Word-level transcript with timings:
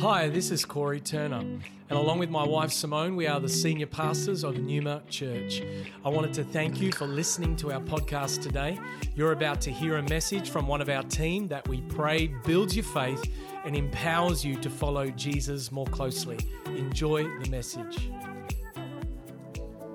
Hi, 0.00 0.28
this 0.28 0.52
is 0.52 0.64
Corey 0.64 1.00
Turner, 1.00 1.38
and 1.40 1.62
along 1.90 2.20
with 2.20 2.30
my 2.30 2.46
wife 2.46 2.70
Simone, 2.70 3.16
we 3.16 3.26
are 3.26 3.40
the 3.40 3.48
senior 3.48 3.88
pastors 3.88 4.44
of 4.44 4.56
Numa 4.56 5.02
Church. 5.10 5.60
I 6.04 6.08
wanted 6.08 6.32
to 6.34 6.44
thank 6.44 6.80
you 6.80 6.92
for 6.92 7.08
listening 7.08 7.56
to 7.56 7.72
our 7.72 7.80
podcast 7.80 8.40
today. 8.40 8.78
You're 9.16 9.32
about 9.32 9.60
to 9.62 9.72
hear 9.72 9.96
a 9.96 10.02
message 10.04 10.50
from 10.50 10.68
one 10.68 10.80
of 10.80 10.88
our 10.88 11.02
team 11.02 11.48
that 11.48 11.66
we 11.66 11.80
pray 11.80 12.28
builds 12.46 12.76
your 12.76 12.84
faith 12.84 13.28
and 13.64 13.74
empowers 13.74 14.44
you 14.44 14.54
to 14.60 14.70
follow 14.70 15.10
Jesus 15.10 15.72
more 15.72 15.86
closely. 15.86 16.38
Enjoy 16.66 17.24
the 17.24 17.50
message. 17.50 18.08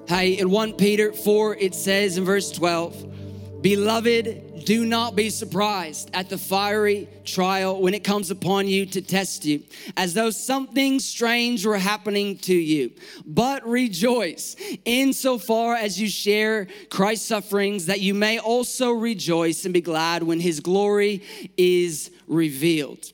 Hey, 0.10 0.34
in 0.38 0.50
1 0.50 0.74
Peter 0.74 1.14
4, 1.14 1.56
it 1.56 1.74
says 1.74 2.18
in 2.18 2.26
verse 2.26 2.52
12, 2.52 3.62
Beloved, 3.62 4.53
do 4.66 4.86
not 4.86 5.16
be 5.16 5.30
surprised 5.30 6.10
at 6.14 6.30
the 6.30 6.38
fiery 6.38 7.08
trial 7.26 7.82
when 7.82 7.94
it 7.94 8.04
comes 8.04 8.32
upon 8.32 8.68
you 8.68 8.86
to 8.88 9.02
test 9.02 9.46
you, 9.46 9.64
as 9.98 10.14
though 10.14 10.30
something 10.30 11.00
strange 11.00 11.66
were 11.66 11.78
happening 11.78 12.38
to 12.40 12.54
you. 12.54 12.92
But 13.26 13.68
rejoice 13.68 14.56
insofar 14.86 15.76
as 15.76 16.00
you 16.00 16.08
share 16.08 16.68
Christ's 16.90 17.28
sufferings, 17.28 17.86
that 17.88 18.02
you 18.02 18.14
may 18.14 18.40
also 18.40 18.92
rejoice 18.92 19.66
and 19.66 19.74
be 19.74 19.82
glad 19.82 20.24
when 20.24 20.40
his 20.40 20.60
glory 20.60 21.24
is 21.58 22.12
revealed. 22.28 23.12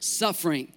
Suffering. 0.00 0.72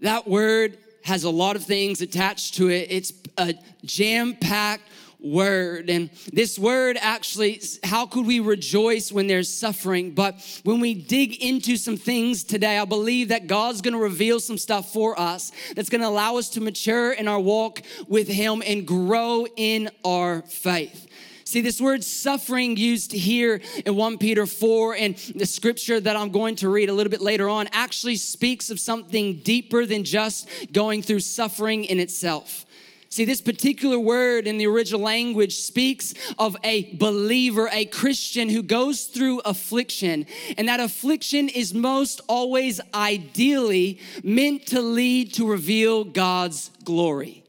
That 0.00 0.28
word 0.28 0.78
has 1.04 1.24
a 1.24 1.30
lot 1.30 1.56
of 1.56 1.64
things 1.64 2.00
attached 2.00 2.54
to 2.54 2.68
it. 2.68 2.88
It's 2.90 3.12
a 3.36 3.54
jam 3.84 4.34
packed 4.34 4.84
word. 5.20 5.90
And 5.90 6.10
this 6.32 6.58
word 6.58 6.96
actually, 7.00 7.60
how 7.82 8.06
could 8.06 8.26
we 8.26 8.40
rejoice 8.40 9.10
when 9.10 9.26
there's 9.26 9.52
suffering? 9.52 10.12
But 10.12 10.36
when 10.64 10.80
we 10.80 10.94
dig 10.94 11.42
into 11.42 11.76
some 11.76 11.96
things 11.96 12.44
today, 12.44 12.78
I 12.78 12.84
believe 12.84 13.28
that 13.28 13.46
God's 13.46 13.80
gonna 13.80 13.98
reveal 13.98 14.40
some 14.40 14.58
stuff 14.58 14.92
for 14.92 15.18
us 15.18 15.52
that's 15.74 15.88
gonna 15.88 16.08
allow 16.08 16.36
us 16.36 16.48
to 16.50 16.60
mature 16.60 17.12
in 17.12 17.28
our 17.28 17.40
walk 17.40 17.82
with 18.06 18.28
Him 18.28 18.62
and 18.64 18.86
grow 18.86 19.46
in 19.56 19.90
our 20.04 20.42
faith. 20.42 21.06
See, 21.48 21.62
this 21.62 21.80
word 21.80 22.04
suffering 22.04 22.76
used 22.76 23.10
here 23.10 23.62
in 23.86 23.96
1 23.96 24.18
Peter 24.18 24.44
4 24.44 24.96
and 24.96 25.16
the 25.34 25.46
scripture 25.46 25.98
that 25.98 26.14
I'm 26.14 26.28
going 26.30 26.56
to 26.56 26.68
read 26.68 26.90
a 26.90 26.92
little 26.92 27.10
bit 27.10 27.22
later 27.22 27.48
on 27.48 27.68
actually 27.72 28.16
speaks 28.16 28.68
of 28.68 28.78
something 28.78 29.38
deeper 29.38 29.86
than 29.86 30.04
just 30.04 30.46
going 30.74 31.00
through 31.00 31.20
suffering 31.20 31.86
in 31.86 32.00
itself. 32.00 32.66
See, 33.10 33.24
this 33.24 33.40
particular 33.40 33.98
word 33.98 34.46
in 34.46 34.58
the 34.58 34.66
original 34.66 35.00
language 35.00 35.56
speaks 35.56 36.12
of 36.38 36.56
a 36.62 36.94
believer, 36.96 37.68
a 37.72 37.86
Christian 37.86 38.50
who 38.50 38.62
goes 38.62 39.04
through 39.04 39.40
affliction. 39.40 40.26
And 40.58 40.68
that 40.68 40.78
affliction 40.78 41.48
is 41.48 41.72
most 41.72 42.20
always 42.28 42.80
ideally 42.92 43.98
meant 44.22 44.66
to 44.68 44.82
lead 44.82 45.32
to 45.34 45.48
reveal 45.48 46.04
God's 46.04 46.70
glory. 46.84 47.44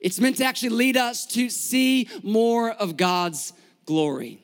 It's 0.00 0.20
meant 0.20 0.36
to 0.38 0.44
actually 0.44 0.70
lead 0.70 0.96
us 0.96 1.24
to 1.28 1.48
see 1.48 2.08
more 2.22 2.72
of 2.72 2.96
God's 2.96 3.54
glory. 3.86 4.40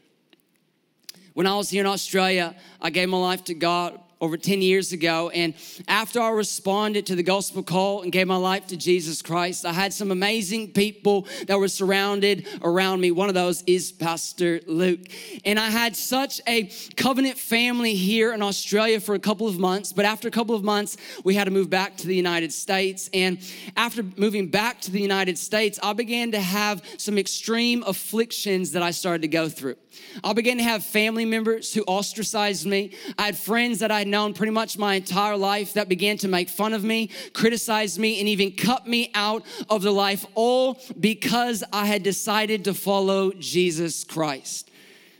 When 1.34 1.46
I 1.46 1.56
was 1.56 1.68
here 1.68 1.82
in 1.82 1.86
Australia, 1.86 2.56
I 2.80 2.90
gave 2.90 3.08
my 3.08 3.18
life 3.18 3.44
to 3.44 3.54
God 3.54 4.00
over 4.20 4.36
10 4.36 4.62
years 4.62 4.92
ago. 4.92 5.30
And 5.30 5.54
after 5.86 6.20
I 6.20 6.30
responded 6.30 7.06
to 7.06 7.14
the 7.14 7.22
gospel 7.22 7.62
call 7.62 8.02
and 8.02 8.12
gave 8.12 8.26
my 8.26 8.36
life 8.36 8.66
to 8.68 8.76
Jesus 8.76 9.22
Christ, 9.22 9.64
I 9.64 9.72
had 9.72 9.92
some 9.92 10.10
amazing 10.10 10.72
people 10.72 11.26
that 11.46 11.58
were 11.58 11.68
surrounded 11.68 12.46
around 12.62 13.00
me. 13.00 13.10
One 13.10 13.28
of 13.28 13.34
those 13.34 13.62
is 13.66 13.92
Pastor 13.92 14.60
Luke. 14.66 15.00
And 15.44 15.58
I 15.58 15.70
had 15.70 15.96
such 15.96 16.40
a 16.46 16.70
covenant 16.96 17.38
family 17.38 17.94
here 17.94 18.32
in 18.32 18.42
Australia 18.42 19.00
for 19.00 19.14
a 19.14 19.20
couple 19.20 19.46
of 19.46 19.58
months. 19.58 19.92
But 19.92 20.04
after 20.04 20.28
a 20.28 20.32
couple 20.32 20.54
of 20.54 20.64
months, 20.64 20.96
we 21.24 21.34
had 21.34 21.44
to 21.44 21.50
move 21.50 21.70
back 21.70 21.96
to 21.98 22.06
the 22.06 22.16
United 22.16 22.52
States. 22.52 23.08
And 23.12 23.38
after 23.76 24.02
moving 24.16 24.48
back 24.48 24.80
to 24.82 24.90
the 24.90 25.00
United 25.00 25.38
States, 25.38 25.78
I 25.82 25.92
began 25.92 26.32
to 26.32 26.40
have 26.40 26.82
some 26.96 27.18
extreme 27.18 27.84
afflictions 27.86 28.72
that 28.72 28.82
I 28.82 28.90
started 28.90 29.22
to 29.22 29.28
go 29.28 29.48
through. 29.48 29.76
I 30.22 30.32
began 30.32 30.58
to 30.58 30.62
have 30.62 30.84
family 30.84 31.24
members 31.24 31.74
who 31.74 31.82
ostracized 31.82 32.66
me. 32.66 32.92
I 33.18 33.26
had 33.26 33.36
friends 33.36 33.80
that 33.80 33.90
I 33.90 34.04
had 34.08 34.12
known 34.12 34.32
pretty 34.32 34.52
much 34.52 34.78
my 34.78 34.94
entire 34.94 35.36
life 35.36 35.74
that 35.74 35.88
began 35.88 36.16
to 36.18 36.28
make 36.28 36.48
fun 36.48 36.72
of 36.72 36.82
me, 36.82 37.10
criticize 37.34 37.98
me, 37.98 38.18
and 38.20 38.28
even 38.28 38.52
cut 38.52 38.86
me 38.86 39.10
out 39.14 39.44
of 39.68 39.82
the 39.82 39.90
life, 39.90 40.24
all 40.34 40.80
because 40.98 41.62
I 41.72 41.84
had 41.84 42.02
decided 42.02 42.64
to 42.64 42.74
follow 42.74 43.32
Jesus 43.32 44.04
Christ. 44.04 44.70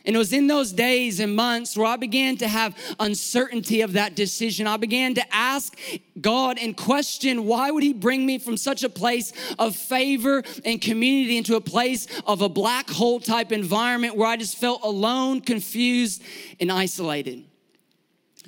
And 0.07 0.17
it 0.17 0.19
was 0.19 0.33
in 0.33 0.47
those 0.47 0.73
days 0.73 1.21
and 1.21 1.37
months 1.37 1.77
where 1.77 1.87
I 1.87 1.97
began 1.97 2.39
to 2.39 2.49
have 2.49 2.75
uncertainty 2.99 3.83
of 3.83 3.93
that 3.93 4.15
decision. 4.15 4.67
I 4.67 4.79
began 4.79 5.15
to 5.17 5.35
ask 5.35 5.77
God 6.19 6.57
and 6.59 6.75
question 6.75 7.45
why 7.45 7.71
would 7.71 7.83
He 7.83 7.93
bring 7.93 8.25
me 8.25 8.39
from 8.39 8.57
such 8.57 8.85
a 8.85 8.89
place 8.89 9.35
of 9.59 9.77
favor 9.77 10.43
and 10.65 10.81
community 10.81 11.37
into 11.37 11.57
a 11.57 11.61
place 11.61 12.07
of 12.27 12.41
a 12.41 12.49
black 12.49 12.89
hole 12.89 13.21
type 13.21 13.53
environment 13.53 14.17
where 14.17 14.29
I 14.29 14.39
just 14.39 14.57
felt 14.57 14.83
alone, 14.83 15.43
confused, 15.43 16.23
and 16.59 16.73
isolated. 16.73 17.48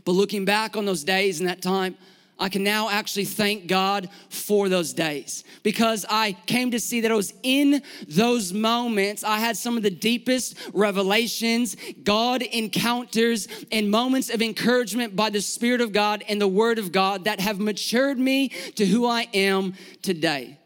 But 0.05 0.12
looking 0.12 0.44
back 0.44 0.77
on 0.77 0.84
those 0.84 1.05
days 1.05 1.41
and 1.41 1.49
that 1.49 1.62
time, 1.62 1.97
I 2.41 2.49
can 2.49 2.65
now 2.65 2.88
actually 2.88 3.27
thank 3.27 3.66
God 3.66 4.09
for 4.31 4.71
those 4.71 4.94
days 4.94 5.44
because 5.62 6.06
I 6.09 6.33
came 6.47 6.71
to 6.71 6.81
see 6.81 7.03
that 7.03 7.11
it 7.11 7.15
was 7.15 7.34
in 7.43 7.83
those 8.09 8.55
moments 8.55 9.22
I 9.22 9.39
had 9.39 9.59
some 9.59 9.77
of 9.77 9.83
the 9.83 9.91
deepest 9.91 10.56
revelations, 10.72 11.77
God 12.03 12.41
encounters, 12.41 13.47
and 13.71 13.91
moments 13.91 14.31
of 14.31 14.41
encouragement 14.41 15.15
by 15.15 15.28
the 15.28 15.43
Spirit 15.43 15.83
of 15.83 15.93
God 15.93 16.25
and 16.28 16.41
the 16.41 16.49
Word 16.49 16.78
of 16.78 16.93
God 16.93 17.25
that 17.25 17.41
have 17.41 17.60
matured 17.60 18.19
me 18.19 18.49
to 18.77 18.87
who 18.87 19.06
I 19.06 19.28
am 19.34 19.75
today. 20.00 20.59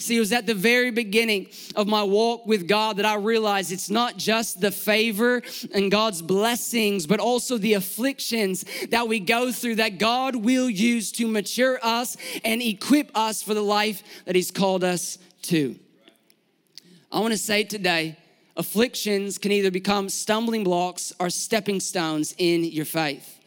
See, 0.00 0.16
it 0.16 0.20
was 0.20 0.32
at 0.32 0.46
the 0.46 0.54
very 0.54 0.90
beginning 0.90 1.48
of 1.76 1.86
my 1.86 2.02
walk 2.02 2.46
with 2.46 2.66
God 2.66 2.96
that 2.96 3.04
I 3.04 3.16
realized 3.16 3.70
it's 3.70 3.90
not 3.90 4.16
just 4.16 4.60
the 4.60 4.70
favor 4.70 5.42
and 5.74 5.90
God's 5.90 6.22
blessings, 6.22 7.06
but 7.06 7.20
also 7.20 7.58
the 7.58 7.74
afflictions 7.74 8.64
that 8.88 9.08
we 9.08 9.20
go 9.20 9.52
through 9.52 9.76
that 9.76 9.98
God 9.98 10.36
will 10.36 10.70
use 10.70 11.12
to 11.12 11.26
mature 11.26 11.78
us 11.82 12.16
and 12.44 12.62
equip 12.62 13.10
us 13.14 13.42
for 13.42 13.52
the 13.52 13.62
life 13.62 14.02
that 14.24 14.34
He's 14.34 14.50
called 14.50 14.84
us 14.84 15.18
to. 15.42 15.78
I 17.12 17.20
want 17.20 17.32
to 17.32 17.38
say 17.38 17.64
today, 17.64 18.16
afflictions 18.56 19.36
can 19.36 19.52
either 19.52 19.70
become 19.70 20.08
stumbling 20.08 20.64
blocks 20.64 21.12
or 21.20 21.28
stepping 21.28 21.80
stones 21.80 22.34
in 22.38 22.64
your 22.64 22.84
faith. 22.84 23.39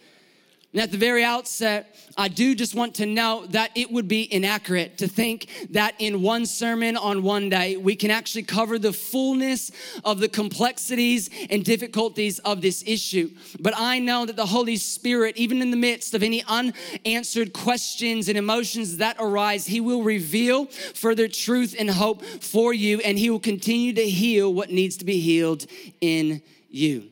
And 0.73 0.81
at 0.81 0.91
the 0.91 0.97
very 0.97 1.23
outset, 1.23 1.95
I 2.17 2.29
do 2.29 2.55
just 2.55 2.73
want 2.73 2.95
to 2.95 3.05
know 3.05 3.45
that 3.49 3.69
it 3.75 3.91
would 3.91 4.07
be 4.07 4.31
inaccurate 4.33 4.97
to 4.97 5.07
think 5.07 5.47
that 5.69 5.93
in 5.99 6.23
one 6.23 6.47
sermon 6.47 6.97
on 6.97 7.21
one 7.21 7.49
day, 7.49 7.77
we 7.77 7.95
can 7.95 8.09
actually 8.09 8.41
cover 8.41 8.79
the 8.79 8.91
fullness 8.91 9.71
of 10.03 10.19
the 10.19 10.27
complexities 10.27 11.29
and 11.51 11.63
difficulties 11.63 12.39
of 12.39 12.61
this 12.61 12.83
issue. 12.87 13.29
But 13.59 13.75
I 13.77 13.99
know 13.99 14.25
that 14.25 14.35
the 14.35 14.47
Holy 14.47 14.77
Spirit, 14.77 15.37
even 15.37 15.61
in 15.61 15.69
the 15.69 15.77
midst 15.77 16.15
of 16.15 16.23
any 16.23 16.43
unanswered 16.47 17.53
questions 17.53 18.27
and 18.27 18.35
emotions 18.35 18.97
that 18.97 19.17
arise, 19.19 19.67
He 19.67 19.79
will 19.79 20.01
reveal 20.01 20.65
further 20.65 21.27
truth 21.27 21.75
and 21.77 21.87
hope 21.87 22.23
for 22.23 22.73
you, 22.73 22.99
and 23.01 23.19
He 23.19 23.29
will 23.29 23.39
continue 23.39 23.93
to 23.93 24.09
heal 24.09 24.51
what 24.51 24.71
needs 24.71 24.97
to 24.97 25.05
be 25.05 25.19
healed 25.19 25.67
in 26.01 26.41
you. 26.67 27.11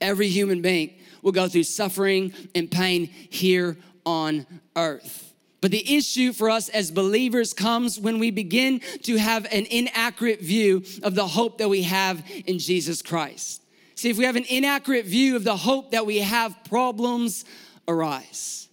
Every 0.00 0.28
human 0.28 0.60
being 0.60 0.94
will 1.28 1.32
go 1.32 1.46
through 1.46 1.64
suffering 1.64 2.32
and 2.54 2.70
pain 2.70 3.04
here 3.04 3.76
on 4.06 4.46
earth. 4.74 5.34
But 5.60 5.72
the 5.72 5.96
issue 5.96 6.32
for 6.32 6.48
us 6.48 6.70
as 6.70 6.90
believers 6.90 7.52
comes 7.52 8.00
when 8.00 8.18
we 8.18 8.30
begin 8.30 8.80
to 9.02 9.16
have 9.16 9.44
an 9.52 9.66
inaccurate 9.66 10.40
view 10.40 10.84
of 11.02 11.14
the 11.14 11.26
hope 11.26 11.58
that 11.58 11.68
we 11.68 11.82
have 11.82 12.24
in 12.46 12.58
Jesus 12.58 13.02
Christ. 13.02 13.62
See, 13.94 14.08
if 14.08 14.16
we 14.16 14.24
have 14.24 14.36
an 14.36 14.46
inaccurate 14.48 15.04
view 15.04 15.36
of 15.36 15.44
the 15.44 15.56
hope 15.56 15.90
that 15.90 16.06
we 16.06 16.20
have, 16.20 16.56
problems 16.64 17.44
arise. 17.86 18.68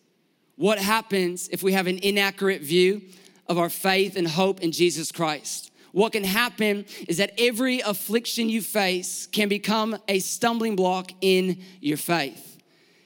What 0.55 0.79
happens 0.79 1.49
if 1.49 1.61
we 1.61 1.73
have 1.73 1.87
an 1.87 1.97
inaccurate 1.97 2.61
view 2.61 3.01
of 3.47 3.57
our 3.57 3.69
faith 3.69 4.15
and 4.15 4.27
hope 4.27 4.61
in 4.61 4.71
Jesus 4.71 5.11
Christ? 5.11 5.64
What 5.95 6.11
can 6.11 6.25
happen 6.25 6.83
is 7.07 7.19
that 7.19 7.31
every 7.37 7.79
affliction 7.79 8.49
you 8.49 8.61
face 8.61 9.27
can 9.27 9.47
become 9.47 9.97
a 10.09 10.19
stumbling 10.19 10.75
block 10.75 11.13
in 11.21 11.61
your 11.79 11.95
faith. 11.95 12.61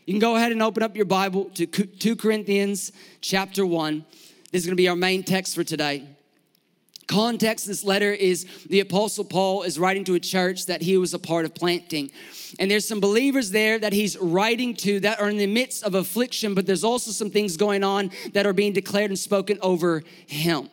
You 0.08 0.14
can 0.14 0.20
go 0.20 0.36
ahead 0.36 0.52
and 0.52 0.64
open 0.64 0.82
up 0.82 0.96
your 0.96 1.06
Bible 1.06 1.52
to 1.54 1.68
2 1.68 2.16
Corinthians 2.16 2.92
chapter 3.22 3.64
1. 3.64 4.04
This 4.52 4.64
is 4.64 4.66
going 4.66 4.76
to 4.76 4.82
be 4.82 4.88
our 4.88 4.96
main 4.96 5.22
text 5.22 5.54
for 5.54 5.64
today. 5.64 6.08
Context 7.06 7.68
this 7.68 7.84
letter 7.84 8.12
is 8.12 8.48
the 8.68 8.80
Apostle 8.80 9.24
Paul 9.24 9.62
is 9.62 9.78
writing 9.78 10.04
to 10.06 10.16
a 10.16 10.20
church 10.20 10.66
that 10.66 10.82
he 10.82 10.98
was 10.98 11.14
a 11.14 11.20
part 11.20 11.46
of 11.46 11.54
planting. 11.54 12.10
And 12.58 12.72
there's 12.72 12.88
some 12.88 13.00
believers 13.00 13.52
there 13.52 13.78
that 13.78 13.94
he's 13.94 14.18
writing 14.18 14.74
to 14.78 15.00
that 15.02 15.20
are 15.20 15.30
in 15.30 15.38
the 15.38 15.46
midst 15.46 15.84
of 15.84 15.94
affliction, 15.94 16.56
but 16.56 16.66
there's 16.66 16.84
also 16.84 17.12
some 17.12 17.30
things 17.30 17.56
going 17.56 17.84
on 17.84 18.10
that 18.34 18.48
are 18.48 18.54
being 18.54 18.74
declared 18.74 19.12
and 19.12 19.20
spoken 19.20 19.60
over 19.62 20.02
him. 20.26 20.72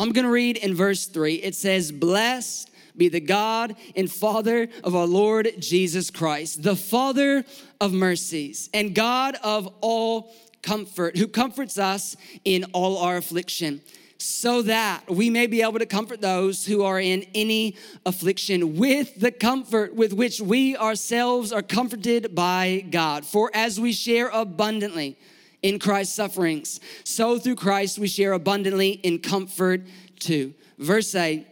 I'm 0.00 0.12
gonna 0.12 0.30
read 0.30 0.56
in 0.56 0.74
verse 0.74 1.04
three. 1.04 1.34
It 1.34 1.54
says, 1.54 1.92
Blessed 1.92 2.70
be 2.96 3.10
the 3.10 3.20
God 3.20 3.76
and 3.94 4.10
Father 4.10 4.70
of 4.82 4.96
our 4.96 5.04
Lord 5.04 5.52
Jesus 5.58 6.10
Christ, 6.10 6.62
the 6.62 6.74
Father 6.74 7.44
of 7.82 7.92
mercies 7.92 8.70
and 8.72 8.94
God 8.94 9.36
of 9.44 9.68
all 9.82 10.34
comfort, 10.62 11.18
who 11.18 11.28
comforts 11.28 11.76
us 11.76 12.16
in 12.46 12.64
all 12.72 12.96
our 12.96 13.18
affliction 13.18 13.82
so 14.16 14.62
that 14.62 15.02
we 15.10 15.28
may 15.28 15.46
be 15.46 15.60
able 15.60 15.78
to 15.78 15.86
comfort 15.86 16.22
those 16.22 16.64
who 16.64 16.82
are 16.82 16.98
in 16.98 17.26
any 17.34 17.76
affliction 18.06 18.76
with 18.78 19.20
the 19.20 19.30
comfort 19.30 19.94
with 19.94 20.14
which 20.14 20.40
we 20.40 20.78
ourselves 20.78 21.52
are 21.52 21.62
comforted 21.62 22.34
by 22.34 22.86
God. 22.90 23.26
For 23.26 23.50
as 23.52 23.78
we 23.78 23.92
share 23.92 24.28
abundantly 24.28 25.18
in 25.62 25.78
Christ's 25.78 26.14
sufferings, 26.14 26.80
so 27.04 27.38
through 27.38 27.56
Christ 27.56 27.98
we 27.98 28.08
share 28.08 28.32
abundantly 28.32 28.90
in 28.90 29.18
comfort 29.18 29.82
too. 30.18 30.54
Verse 30.78 31.14
8 31.14 31.46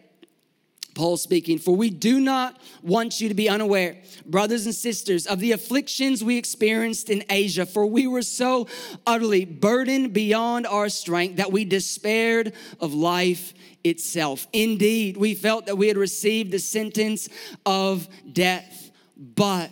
Paul 0.99 1.17
speaking, 1.17 1.59
for 1.59 1.77
we 1.77 1.91
do 1.91 2.19
not 2.19 2.61
want 2.83 3.21
you 3.21 3.29
to 3.29 3.35
be 3.35 3.49
unaware, 3.49 3.99
brothers 4.27 4.67
and 4.67 4.75
sisters, 4.75 5.29
of 5.29 5.39
the 5.39 5.53
afflictions 5.53 6.25
we 6.25 6.37
experienced 6.37 7.09
in 7.09 7.23
Asia, 7.31 7.65
for 7.65 7.87
we 7.87 8.09
were 8.09 8.23
so 8.23 8.67
utterly 9.07 9.45
burdened 9.45 10.13
beyond 10.13 10.67
our 10.67 10.89
strength 10.89 11.37
that 11.37 11.53
we 11.53 11.65
despaired 11.65 12.53
of 12.81 12.95
life 12.95 13.55
itself. 13.85 14.49
Indeed, 14.53 15.17
we 15.17 15.35
felt 15.35 15.67
that 15.67 15.77
we 15.79 15.87
had 15.87 15.97
received 15.97 16.51
the 16.51 16.59
sentence 16.59 17.29
of 17.65 18.09
death, 18.33 18.91
but 19.17 19.71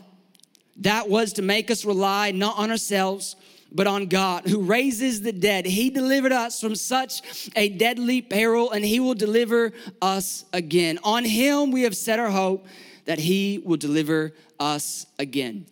that 0.77 1.09
was 1.09 1.33
to 1.33 1.43
make 1.43 1.73
us 1.73 1.85
rely 1.85 2.31
not 2.31 2.57
on 2.57 2.71
ourselves 2.71 3.35
but 3.77 3.87
on 3.87 4.07
God 4.07 4.47
who 4.47 4.63
raises 4.63 5.21
the 5.21 5.33
dead. 5.33 5.67
He 5.67 5.91
delivered 5.91 6.33
us 6.33 6.61
from 6.61 6.75
such 6.75 7.51
a 7.55 7.69
deadly 7.69 8.23
peril 8.23 8.71
and 8.73 8.83
he 8.83 8.99
will 9.01 9.15
deliver 9.15 9.73
us 10.01 10.47
again. 10.55 10.99
On 11.05 11.25
him 11.25 11.71
we 11.71 11.83
have 11.83 11.95
set 11.95 12.19
our 12.19 12.31
hope 12.31 12.67
that 13.05 13.19
he 13.19 13.63
will 13.65 13.77
deliver 13.77 14.33
us 14.59 15.07
again. 15.19 15.67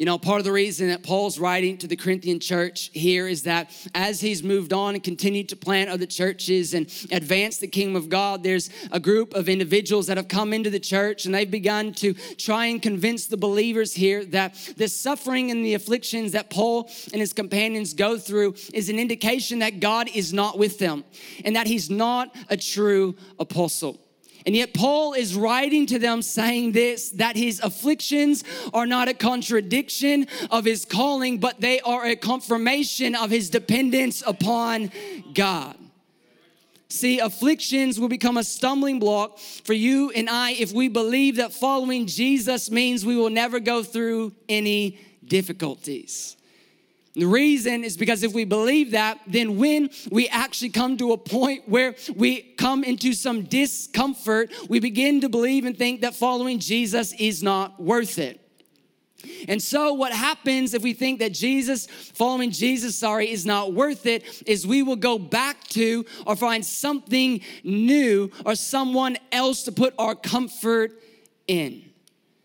You 0.00 0.06
know, 0.06 0.16
part 0.16 0.38
of 0.38 0.44
the 0.44 0.52
reason 0.52 0.88
that 0.88 1.02
Paul's 1.02 1.38
writing 1.38 1.76
to 1.76 1.86
the 1.86 1.94
Corinthian 1.94 2.40
church 2.40 2.88
here 2.94 3.28
is 3.28 3.42
that 3.42 3.70
as 3.94 4.18
he's 4.18 4.42
moved 4.42 4.72
on 4.72 4.94
and 4.94 5.04
continued 5.04 5.50
to 5.50 5.56
plant 5.56 5.90
other 5.90 6.06
churches 6.06 6.72
and 6.72 6.86
advance 7.12 7.58
the 7.58 7.66
kingdom 7.68 7.96
of 7.96 8.08
God, 8.08 8.42
there's 8.42 8.70
a 8.92 8.98
group 8.98 9.34
of 9.34 9.46
individuals 9.46 10.06
that 10.06 10.16
have 10.16 10.26
come 10.26 10.54
into 10.54 10.70
the 10.70 10.80
church 10.80 11.26
and 11.26 11.34
they've 11.34 11.50
begun 11.50 11.92
to 11.96 12.14
try 12.38 12.64
and 12.64 12.80
convince 12.80 13.26
the 13.26 13.36
believers 13.36 13.92
here 13.92 14.24
that 14.24 14.54
the 14.78 14.88
suffering 14.88 15.50
and 15.50 15.62
the 15.62 15.74
afflictions 15.74 16.32
that 16.32 16.48
Paul 16.48 16.90
and 17.12 17.20
his 17.20 17.34
companions 17.34 17.92
go 17.92 18.16
through 18.16 18.54
is 18.72 18.88
an 18.88 18.98
indication 18.98 19.58
that 19.58 19.80
God 19.80 20.08
is 20.14 20.32
not 20.32 20.56
with 20.56 20.78
them 20.78 21.04
and 21.44 21.56
that 21.56 21.66
he's 21.66 21.90
not 21.90 22.34
a 22.48 22.56
true 22.56 23.16
apostle. 23.38 24.00
And 24.46 24.56
yet, 24.56 24.74
Paul 24.74 25.12
is 25.12 25.34
writing 25.34 25.86
to 25.86 25.98
them 25.98 26.22
saying 26.22 26.72
this 26.72 27.10
that 27.10 27.36
his 27.36 27.60
afflictions 27.60 28.44
are 28.72 28.86
not 28.86 29.08
a 29.08 29.14
contradiction 29.14 30.26
of 30.50 30.64
his 30.64 30.84
calling, 30.84 31.38
but 31.38 31.60
they 31.60 31.80
are 31.80 32.04
a 32.06 32.16
confirmation 32.16 33.14
of 33.14 33.30
his 33.30 33.50
dependence 33.50 34.22
upon 34.26 34.90
God. 35.34 35.76
See, 36.88 37.20
afflictions 37.20 38.00
will 38.00 38.08
become 38.08 38.36
a 38.36 38.42
stumbling 38.42 38.98
block 38.98 39.38
for 39.38 39.74
you 39.74 40.10
and 40.10 40.28
I 40.28 40.52
if 40.52 40.72
we 40.72 40.88
believe 40.88 41.36
that 41.36 41.52
following 41.52 42.06
Jesus 42.06 42.68
means 42.68 43.06
we 43.06 43.16
will 43.16 43.30
never 43.30 43.60
go 43.60 43.84
through 43.84 44.32
any 44.48 44.98
difficulties. 45.24 46.36
The 47.14 47.26
reason 47.26 47.82
is 47.82 47.96
because 47.96 48.22
if 48.22 48.32
we 48.32 48.44
believe 48.44 48.92
that, 48.92 49.20
then 49.26 49.56
when 49.58 49.90
we 50.12 50.28
actually 50.28 50.68
come 50.70 50.96
to 50.98 51.12
a 51.12 51.18
point 51.18 51.68
where 51.68 51.96
we 52.14 52.42
come 52.56 52.84
into 52.84 53.14
some 53.14 53.42
discomfort, 53.42 54.52
we 54.68 54.78
begin 54.78 55.20
to 55.22 55.28
believe 55.28 55.64
and 55.64 55.76
think 55.76 56.02
that 56.02 56.14
following 56.14 56.60
Jesus 56.60 57.12
is 57.14 57.42
not 57.42 57.82
worth 57.82 58.18
it. 58.18 58.40
And 59.48 59.60
so, 59.60 59.92
what 59.92 60.12
happens 60.12 60.72
if 60.72 60.82
we 60.82 60.92
think 60.94 61.18
that 61.18 61.32
Jesus, 61.32 61.86
following 61.86 62.50
Jesus, 62.50 62.96
sorry, 62.96 63.30
is 63.30 63.44
not 63.44 63.74
worth 63.74 64.06
it, 64.06 64.42
is 64.46 64.66
we 64.66 64.82
will 64.82 64.96
go 64.96 65.18
back 65.18 65.62
to 65.68 66.06
or 66.26 66.36
find 66.36 66.64
something 66.64 67.40
new 67.62 68.30
or 68.46 68.54
someone 68.54 69.18
else 69.30 69.64
to 69.64 69.72
put 69.72 69.94
our 69.98 70.14
comfort 70.14 70.92
in. 71.46 71.89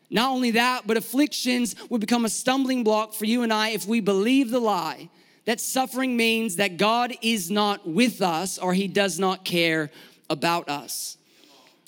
Not 0.10 0.32
only 0.32 0.52
that, 0.52 0.86
but 0.86 0.98
afflictions 0.98 1.76
will 1.90 1.98
become 1.98 2.26
a 2.26 2.30
stumbling 2.30 2.84
block 2.84 3.14
for 3.14 3.26
you 3.26 3.44
and 3.44 3.52
I 3.52 3.70
if 3.70 3.88
we 3.88 4.00
believe 4.00 4.52
the 4.52 4.60
lie 4.60 5.10
that 5.46 5.60
suffering 5.60 6.18
means 6.18 6.56
that 6.56 6.78
God 6.78 7.14
is 7.22 7.50
not 7.50 7.88
with 7.88 8.22
us 8.22 8.58
or 8.58 8.74
he 8.74 8.88
does 8.88 9.20
not 9.20 9.46
care 9.46 9.92
about 10.30 10.70
us. 10.70 11.18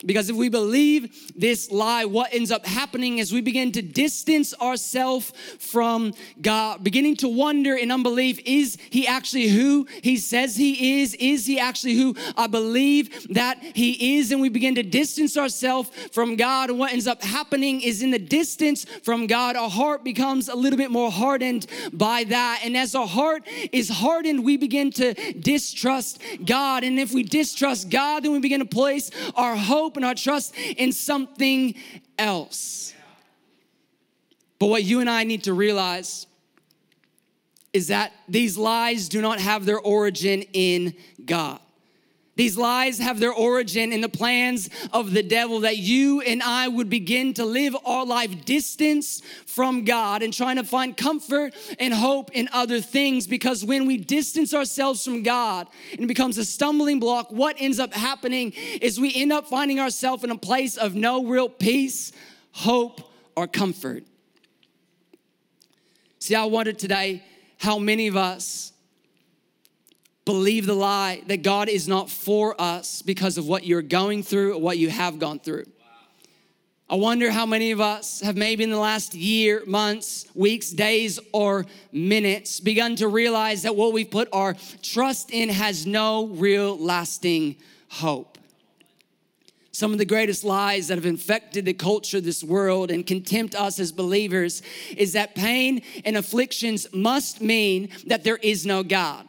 Because 0.05 0.29
if 0.29 0.35
we 0.35 0.49
believe 0.49 1.31
this 1.35 1.71
lie, 1.71 2.05
what 2.05 2.33
ends 2.33 2.51
up 2.51 2.65
happening 2.65 3.17
is 3.17 3.33
we 3.33 3.41
begin 3.41 3.71
to 3.71 3.81
distance 3.81 4.53
ourselves 4.61 5.33
from 5.57 6.13
God, 6.39 6.83
beginning 6.83 7.15
to 7.17 7.27
wonder 7.27 7.75
in 7.75 7.91
unbelief 7.91 8.39
is 8.45 8.77
he 8.91 9.07
actually 9.07 9.47
who 9.47 9.87
he 10.03 10.17
says 10.17 10.55
he 10.55 11.01
is? 11.01 11.15
Is 11.15 11.47
he 11.47 11.59
actually 11.59 11.95
who 11.95 12.15
I 12.35 12.45
believe 12.45 13.27
that 13.33 13.57
he 13.61 14.17
is? 14.17 14.31
And 14.31 14.39
we 14.39 14.49
begin 14.49 14.75
to 14.75 14.83
distance 14.83 15.35
ourselves 15.35 15.89
from 16.11 16.35
God. 16.35 16.69
And 16.69 16.77
what 16.77 16.93
ends 16.93 17.07
up 17.07 17.23
happening 17.23 17.81
is 17.81 18.03
in 18.03 18.11
the 18.11 18.19
distance 18.19 18.85
from 19.03 19.25
God, 19.25 19.55
our 19.55 19.69
heart 19.69 20.03
becomes 20.03 20.47
a 20.47 20.55
little 20.55 20.77
bit 20.77 20.91
more 20.91 21.11
hardened 21.11 21.65
by 21.91 22.23
that. 22.25 22.61
And 22.63 22.77
as 22.77 22.93
our 22.93 23.07
heart 23.07 23.47
is 23.71 23.89
hardened, 23.89 24.43
we 24.43 24.57
begin 24.57 24.91
to 24.91 25.13
distrust 25.33 26.21
God. 26.45 26.83
And 26.83 26.99
if 26.99 27.13
we 27.13 27.23
distrust 27.23 27.89
God, 27.89 28.23
then 28.23 28.31
we 28.31 28.39
begin 28.39 28.59
to 28.59 28.65
place 28.65 29.09
our 29.35 29.55
hope 29.55 29.86
hope 29.87 29.95
and 29.95 30.05
our 30.05 30.15
trust 30.15 30.53
in 30.75 30.91
something 30.91 31.73
else. 32.17 32.93
But 34.59 34.67
what 34.67 34.83
you 34.83 34.99
and 34.99 35.09
I 35.09 35.23
need 35.23 35.45
to 35.45 35.53
realize 35.53 36.27
is 37.71 37.87
that 37.87 38.11
these 38.27 38.57
lies 38.57 39.07
do 39.07 39.21
not 39.21 39.39
have 39.39 39.63
their 39.63 39.79
origin 39.79 40.41
in 40.51 40.93
God. 41.23 41.61
These 42.37 42.55
lies 42.55 42.99
have 42.99 43.19
their 43.19 43.33
origin 43.33 43.91
in 43.91 44.01
the 44.01 44.09
plans 44.09 44.69
of 44.93 45.11
the 45.11 45.23
devil 45.23 45.61
that 45.61 45.77
you 45.77 46.21
and 46.21 46.43
I 46.43 46.67
would 46.67 46.87
begin 46.87 47.33
to 47.33 47.45
live 47.45 47.75
our 47.83 48.05
life 48.05 48.45
distance 48.45 49.23
from 49.47 49.85
God 49.85 50.21
and 50.21 50.31
trying 50.31 50.57
to 50.57 50.63
find 50.63 50.95
comfort 50.95 51.55
and 51.79 51.91
hope 51.91 52.29
in 52.33 52.47
other 52.53 52.79
things. 52.79 53.25
Because 53.25 53.65
when 53.65 53.87
we 53.87 53.97
distance 53.97 54.53
ourselves 54.53 55.03
from 55.03 55.23
God 55.23 55.67
and 55.91 56.01
it 56.01 56.07
becomes 56.07 56.37
a 56.37 56.45
stumbling 56.45 56.99
block, 56.99 57.31
what 57.31 57.55
ends 57.57 57.79
up 57.79 57.91
happening 57.91 58.53
is 58.81 58.99
we 58.99 59.15
end 59.15 59.33
up 59.33 59.47
finding 59.47 59.79
ourselves 59.79 60.23
in 60.23 60.29
a 60.29 60.37
place 60.37 60.77
of 60.77 60.93
no 60.93 61.25
real 61.25 61.49
peace, 61.49 62.11
hope, 62.51 63.11
or 63.35 63.47
comfort. 63.47 64.03
See, 66.19 66.35
I 66.35 66.45
wonder 66.45 66.73
today 66.73 67.23
how 67.57 67.79
many 67.79 68.05
of 68.05 68.15
us 68.15 68.73
believe 70.27 70.65
the 70.65 70.73
lie 70.73 71.23
that 71.27 71.41
God 71.41 71.69
is 71.69 71.87
not 71.87 72.09
for 72.09 72.59
us 72.59 73.01
because 73.01 73.37
of 73.37 73.47
what 73.47 73.65
you're 73.65 73.81
going 73.81 74.23
through 74.23 74.55
or 74.55 74.61
what 74.61 74.77
you 74.77 74.89
have 74.89 75.19
gone 75.19 75.39
through. 75.39 75.63
I 76.89 76.95
wonder 76.95 77.31
how 77.31 77.45
many 77.45 77.71
of 77.71 77.79
us 77.79 78.19
have 78.19 78.35
maybe 78.35 78.65
in 78.65 78.69
the 78.69 78.77
last 78.77 79.13
year, 79.13 79.63
months, 79.65 80.25
weeks, 80.35 80.71
days, 80.71 81.17
or 81.31 81.65
minutes 81.93 82.59
begun 82.59 82.97
to 82.97 83.07
realize 83.07 83.61
that 83.61 83.77
what 83.77 83.93
we've 83.93 84.11
put 84.11 84.27
our 84.33 84.57
trust 84.81 85.31
in 85.31 85.47
has 85.47 85.85
no 85.85 86.27
real 86.27 86.77
lasting 86.77 87.55
hope. 87.87 88.37
Some 89.71 89.93
of 89.93 89.97
the 89.97 90.05
greatest 90.05 90.43
lies 90.43 90.89
that 90.89 90.97
have 90.97 91.05
infected 91.05 91.63
the 91.63 91.73
culture 91.73 92.17
of 92.17 92.25
this 92.25 92.43
world 92.43 92.91
and 92.91 93.07
contempt 93.07 93.55
us 93.55 93.79
as 93.79 93.93
believers 93.93 94.61
is 94.97 95.13
that 95.13 95.35
pain 95.35 95.83
and 96.03 96.17
afflictions 96.17 96.87
must 96.91 97.39
mean 97.39 97.89
that 98.07 98.25
there 98.25 98.37
is 98.37 98.65
no 98.65 98.83
God. 98.83 99.26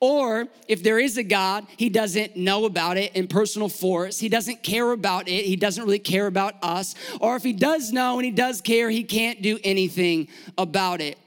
Or 0.00 0.48
if 0.66 0.82
there 0.82 0.98
is 0.98 1.18
a 1.18 1.22
God, 1.22 1.66
he 1.76 1.90
doesn't 1.90 2.34
know 2.34 2.64
about 2.64 2.96
it 2.96 3.14
in 3.14 3.28
personal 3.28 3.68
force. 3.68 4.18
He 4.18 4.30
doesn't 4.30 4.62
care 4.62 4.92
about 4.92 5.28
it. 5.28 5.44
He 5.44 5.56
doesn't 5.56 5.84
really 5.84 5.98
care 5.98 6.26
about 6.26 6.54
us. 6.62 6.94
Or 7.20 7.36
if 7.36 7.42
he 7.42 7.52
does 7.52 7.92
know 7.92 8.18
and 8.18 8.24
he 8.24 8.30
does 8.30 8.62
care, 8.62 8.88
he 8.88 9.04
can't 9.04 9.42
do 9.42 9.58
anything 9.62 10.28
about 10.56 11.02
it. 11.02 11.18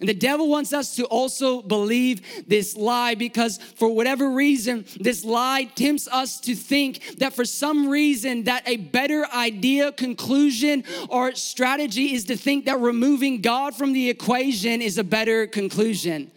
And 0.00 0.08
the 0.08 0.14
devil 0.14 0.48
wants 0.48 0.72
us 0.72 0.96
to 0.96 1.04
also 1.04 1.62
believe 1.62 2.46
this 2.48 2.76
lie 2.76 3.14
because 3.14 3.58
for 3.58 3.94
whatever 3.94 4.30
reason, 4.30 4.86
this 4.98 5.24
lie 5.24 5.64
tempts 5.64 6.08
us 6.08 6.40
to 6.40 6.54
think 6.54 7.18
that 7.18 7.32
for 7.32 7.44
some 7.44 7.88
reason 7.88 8.44
that 8.44 8.66
a 8.66 8.76
better 8.76 9.26
idea, 9.32 9.92
conclusion, 9.92 10.82
or 11.08 11.34
strategy 11.34 12.12
is 12.12 12.24
to 12.24 12.36
think 12.36 12.64
that 12.64 12.80
removing 12.80 13.40
God 13.40 13.76
from 13.76 13.92
the 13.92 14.10
equation 14.10 14.82
is 14.82 14.98
a 14.98 15.04
better 15.04 15.46
conclusion. 15.46 16.32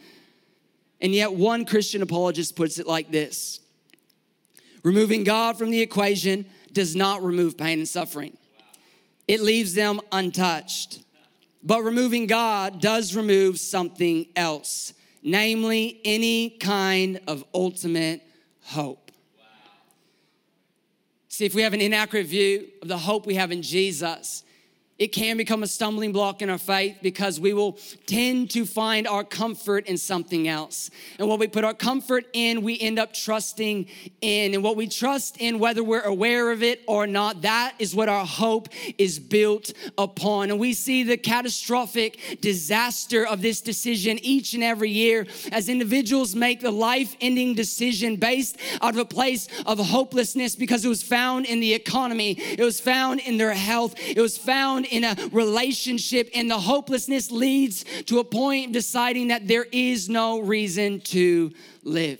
And 0.99 1.13
yet, 1.13 1.33
one 1.33 1.65
Christian 1.65 2.01
apologist 2.01 2.55
puts 2.55 2.79
it 2.79 2.87
like 2.87 3.11
this 3.11 3.59
Removing 4.83 5.23
God 5.23 5.57
from 5.57 5.69
the 5.69 5.81
equation 5.81 6.45
does 6.71 6.95
not 6.95 7.23
remove 7.23 7.57
pain 7.57 7.79
and 7.79 7.87
suffering, 7.87 8.37
it 9.27 9.41
leaves 9.41 9.73
them 9.73 9.99
untouched. 10.11 11.03
But 11.63 11.83
removing 11.83 12.27
God 12.27 12.79
does 12.79 13.15
remove 13.15 13.59
something 13.59 14.27
else, 14.35 14.93
namely 15.21 15.99
any 16.05 16.51
kind 16.51 17.19
of 17.27 17.43
ultimate 17.53 18.21
hope. 18.61 19.11
See, 21.27 21.45
if 21.45 21.53
we 21.53 21.63
have 21.63 21.73
an 21.73 21.81
inaccurate 21.81 22.27
view 22.27 22.67
of 22.81 22.87
the 22.87 22.97
hope 22.97 23.25
we 23.25 23.35
have 23.35 23.51
in 23.51 23.61
Jesus, 23.61 24.43
it 24.99 25.07
can 25.09 25.37
become 25.37 25.61
a 25.61 25.67
stumbling 25.67 26.11
block 26.11 26.41
in 26.41 26.49
our 26.49 26.57
faith 26.57 26.97
because 27.01 27.39
we 27.39 27.53
will 27.53 27.77
tend 28.07 28.49
to 28.51 28.65
find 28.65 29.07
our 29.07 29.23
comfort 29.23 29.85
in 29.85 29.97
something 29.97 30.47
else. 30.47 30.89
And 31.19 31.27
what 31.27 31.39
we 31.39 31.47
put 31.47 31.63
our 31.63 31.73
comfort 31.73 32.25
in, 32.33 32.63
we 32.63 32.79
end 32.79 32.97
up 32.97 33.13
trusting 33.13 33.87
in. 34.21 34.53
And 34.55 34.63
what 34.63 34.75
we 34.75 34.87
trust 34.87 35.37
in, 35.37 35.59
whether 35.59 35.83
we're 35.83 36.01
aware 36.01 36.51
of 36.51 36.63
it 36.63 36.81
or 36.87 37.05
not, 37.05 37.43
that 37.43 37.75
is 37.77 37.93
what 37.93 38.09
our 38.09 38.25
hope 38.25 38.69
is 38.97 39.19
built 39.19 39.71
upon. 39.97 40.49
And 40.49 40.59
we 40.59 40.73
see 40.73 41.03
the 41.03 41.17
catastrophic 41.17 42.39
disaster 42.41 43.25
of 43.25 43.41
this 43.41 43.61
decision 43.61 44.17
each 44.23 44.53
and 44.55 44.63
every 44.63 44.89
year 44.89 45.27
as 45.51 45.69
individuals 45.69 46.33
make 46.35 46.61
the 46.61 46.71
life 46.71 47.15
ending 47.21 47.53
decision 47.53 48.15
based 48.15 48.57
out 48.81 48.93
of 48.93 48.99
a 48.99 49.05
place 49.05 49.47
of 49.65 49.77
hopelessness 49.77 50.55
because 50.55 50.83
it 50.83 50.89
was 50.89 51.03
found 51.03 51.45
in 51.45 51.59
the 51.59 51.73
economy, 51.73 52.31
it 52.31 52.63
was 52.63 52.79
found 52.79 53.19
in 53.19 53.37
their 53.37 53.53
health, 53.53 53.93
it 53.99 54.19
was 54.19 54.37
found 54.37 54.86
in 54.91 55.03
a 55.03 55.15
relationship, 55.31 56.29
and 56.33 56.49
the 56.49 56.59
hopelessness 56.59 57.31
leads 57.31 57.83
to 58.05 58.19
a 58.19 58.23
point 58.23 58.73
deciding 58.73 59.29
that 59.29 59.47
there 59.47 59.65
is 59.71 60.09
no 60.09 60.39
reason 60.39 60.99
to 61.01 61.51
live. 61.83 62.19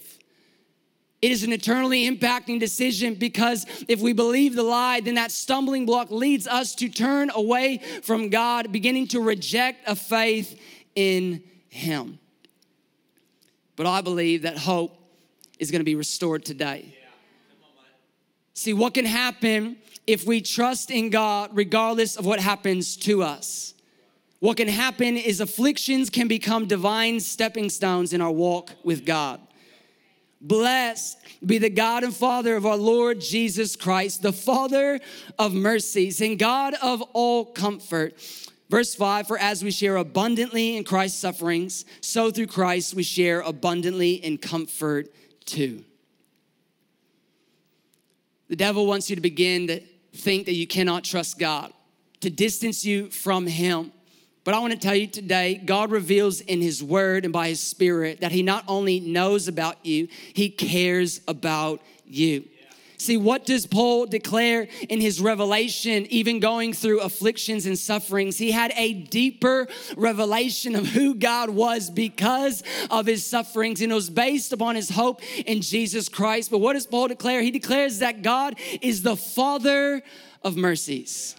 It 1.21 1.31
is 1.31 1.43
an 1.43 1.51
eternally 1.51 2.09
impacting 2.09 2.59
decision 2.59 3.15
because 3.15 3.65
if 3.87 4.01
we 4.01 4.13
believe 4.13 4.55
the 4.55 4.63
lie, 4.63 4.99
then 4.99 5.15
that 5.15 5.31
stumbling 5.31 5.85
block 5.85 6.11
leads 6.11 6.47
us 6.47 6.75
to 6.75 6.89
turn 6.89 7.31
away 7.33 7.79
from 8.03 8.29
God, 8.29 8.71
beginning 8.71 9.07
to 9.09 9.19
reject 9.19 9.87
a 9.87 9.95
faith 9.95 10.59
in 10.93 11.43
Him. 11.69 12.19
But 13.75 13.87
I 13.87 14.01
believe 14.01 14.43
that 14.43 14.57
hope 14.57 14.95
is 15.57 15.71
going 15.71 15.79
to 15.79 15.85
be 15.85 15.95
restored 15.95 16.45
today. 16.45 16.93
See, 18.53 18.73
what 18.73 18.93
can 18.93 19.05
happen 19.05 19.77
if 20.07 20.25
we 20.25 20.41
trust 20.41 20.89
in 20.89 21.09
God 21.09 21.51
regardless 21.53 22.15
of 22.15 22.25
what 22.25 22.39
happens 22.39 22.95
to 22.97 23.21
us. 23.21 23.73
What 24.39 24.57
can 24.57 24.67
happen 24.67 25.17
is 25.17 25.41
afflictions 25.41 26.09
can 26.09 26.27
become 26.27 26.65
divine 26.67 27.19
stepping 27.19 27.69
stones 27.69 28.13
in 28.13 28.21
our 28.21 28.31
walk 28.31 28.71
with 28.83 29.05
God. 29.05 29.41
Blessed 30.39 31.17
be 31.45 31.57
the 31.57 31.69
God 31.69 32.03
and 32.03 32.15
Father 32.15 32.55
of 32.55 32.65
our 32.65 32.77
Lord 32.77 33.19
Jesus 33.19 33.75
Christ, 33.75 34.21
the 34.21 34.31
Father 34.31 34.99
of 35.39 35.53
mercies 35.53 36.21
and 36.21 36.37
God 36.37 36.75
of 36.81 37.01
all 37.13 37.45
comfort. 37.45 38.15
Verse 38.69 38.93
5 38.93 39.27
For 39.27 39.39
as 39.39 39.63
we 39.63 39.71
share 39.71 39.97
abundantly 39.97 40.77
in 40.77 40.83
Christ's 40.83 41.19
sufferings, 41.19 41.85
so 42.01 42.29
through 42.29 42.47
Christ 42.47 42.93
we 42.93 43.01
share 43.03 43.41
abundantly 43.41 44.13
in 44.13 44.37
comfort 44.37 45.07
too. 45.45 45.83
The 48.47 48.55
devil 48.55 48.85
wants 48.85 49.09
you 49.09 49.15
to 49.15 49.21
begin 49.21 49.67
to 49.67 49.81
think 50.17 50.45
that 50.47 50.55
you 50.55 50.67
cannot 50.67 51.03
trust 51.03 51.39
God, 51.39 51.71
to 52.21 52.29
distance 52.29 52.83
you 52.83 53.09
from 53.09 53.47
Him. 53.47 53.91
But 54.43 54.53
I 54.53 54.59
want 54.59 54.73
to 54.73 54.79
tell 54.79 54.95
you 54.95 55.07
today, 55.07 55.61
God 55.63 55.91
reveals 55.91 56.41
in 56.41 56.61
His 56.61 56.83
Word 56.83 57.25
and 57.25 57.33
by 57.33 57.49
His 57.49 57.59
Spirit 57.59 58.21
that 58.21 58.31
He 58.31 58.43
not 58.43 58.63
only 58.67 58.99
knows 58.99 59.47
about 59.47 59.85
you, 59.85 60.07
He 60.33 60.49
cares 60.49 61.21
about 61.27 61.81
you. 62.05 62.45
See, 62.99 63.15
what 63.15 63.45
does 63.45 63.67
Paul 63.67 64.07
declare 64.07 64.67
in 64.89 64.99
his 64.99 65.21
revelation, 65.21 66.07
even 66.07 66.39
going 66.39 66.73
through 66.73 67.01
afflictions 67.01 67.67
and 67.67 67.77
sufferings? 67.77 68.39
He 68.39 68.49
had 68.49 68.73
a 68.75 68.93
deeper 68.93 69.67
revelation 69.95 70.75
of 70.75 70.87
who 70.87 71.13
God 71.13 71.51
was 71.51 71.91
because 71.91 72.63
of 72.89 73.05
his 73.05 73.23
sufferings, 73.23 73.81
and 73.81 73.91
it 73.91 73.95
was 73.95 74.09
based 74.09 74.51
upon 74.51 74.75
his 74.75 74.89
hope 74.89 75.21
in 75.45 75.61
Jesus 75.61 76.09
Christ. 76.09 76.49
But 76.49 76.57
what 76.57 76.73
does 76.73 76.87
Paul 76.87 77.07
declare? 77.07 77.43
He 77.43 77.51
declares 77.51 77.99
that 77.99 78.23
God 78.23 78.55
is 78.81 79.03
the 79.03 79.15
Father 79.15 80.01
of 80.43 80.57
mercies. 80.57 81.35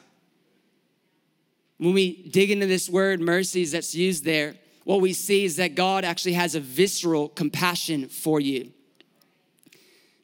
When 1.79 1.93
we 1.93 2.29
dig 2.29 2.53
into 2.53 2.67
this 2.67 2.89
word 2.89 3.21
mercies 3.21 3.73
that's 3.73 3.97
used 3.97 4.25
there, 4.25 4.55
what 4.85 5.01
we 5.01 5.13
see 5.13 5.45
is 5.45 5.57
that 5.57 5.75
God 5.75 6.05
actually 6.05 6.35
has 6.35 6.55
a 6.55 6.61
visceral 6.61 7.29
compassion 7.29 8.09
for 8.09 8.41
you. 8.41 8.73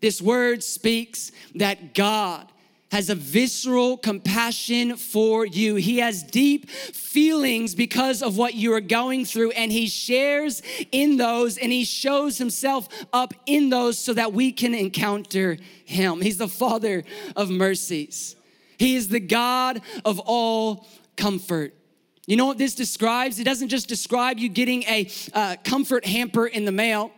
This 0.05 0.21
word 0.21 0.63
speaks 0.63 1.33
that 1.55 1.95
God 1.95 2.47
has 2.93 3.09
a 3.09 3.15
visceral 3.15 3.97
compassion 3.97 4.99
for 4.99 5.47
you. 5.47 5.77
He 5.77 5.97
has 6.01 6.23
deep 6.23 6.69
feelings 6.69 7.75
because 7.75 8.21
of 8.21 8.37
what 8.37 8.53
you 8.53 8.75
are 8.75 8.83
going 8.83 9.25
through, 9.25 9.53
and 9.53 9.73
He 9.73 9.87
shares 9.87 10.61
in 10.93 11.17
those 11.17 11.57
and 11.57 11.73
He 11.73 11.85
shows 11.85 12.37
Himself 12.37 12.87
up 13.15 13.33
in 13.47 13.71
those 13.71 13.97
so 13.99 14.13
that 14.13 14.35
we 14.35 14.53
can 14.53 14.75
encounter 14.75 15.57
Him. 15.87 16.21
He's 16.21 16.37
the 16.37 16.49
Father 16.49 17.03
of 17.35 17.49
mercies, 17.49 18.37
He 18.79 18.97
is 18.97 19.09
the 19.09 19.21
God 19.21 19.81
of 20.05 20.19
all 20.19 20.87
comfort. 21.17 21.73
You 22.27 22.37
know 22.37 22.45
what 22.45 22.59
this 22.59 22.75
describes? 22.75 23.39
It 23.39 23.45
doesn't 23.45 23.69
just 23.69 23.89
describe 23.89 24.39
you 24.39 24.51
getting 24.51 24.83
a 24.83 25.09
uh, 25.33 25.57
comfort 25.65 26.05
hamper 26.05 26.47
in 26.47 26.67
the 26.67 26.73
mail 26.73 27.11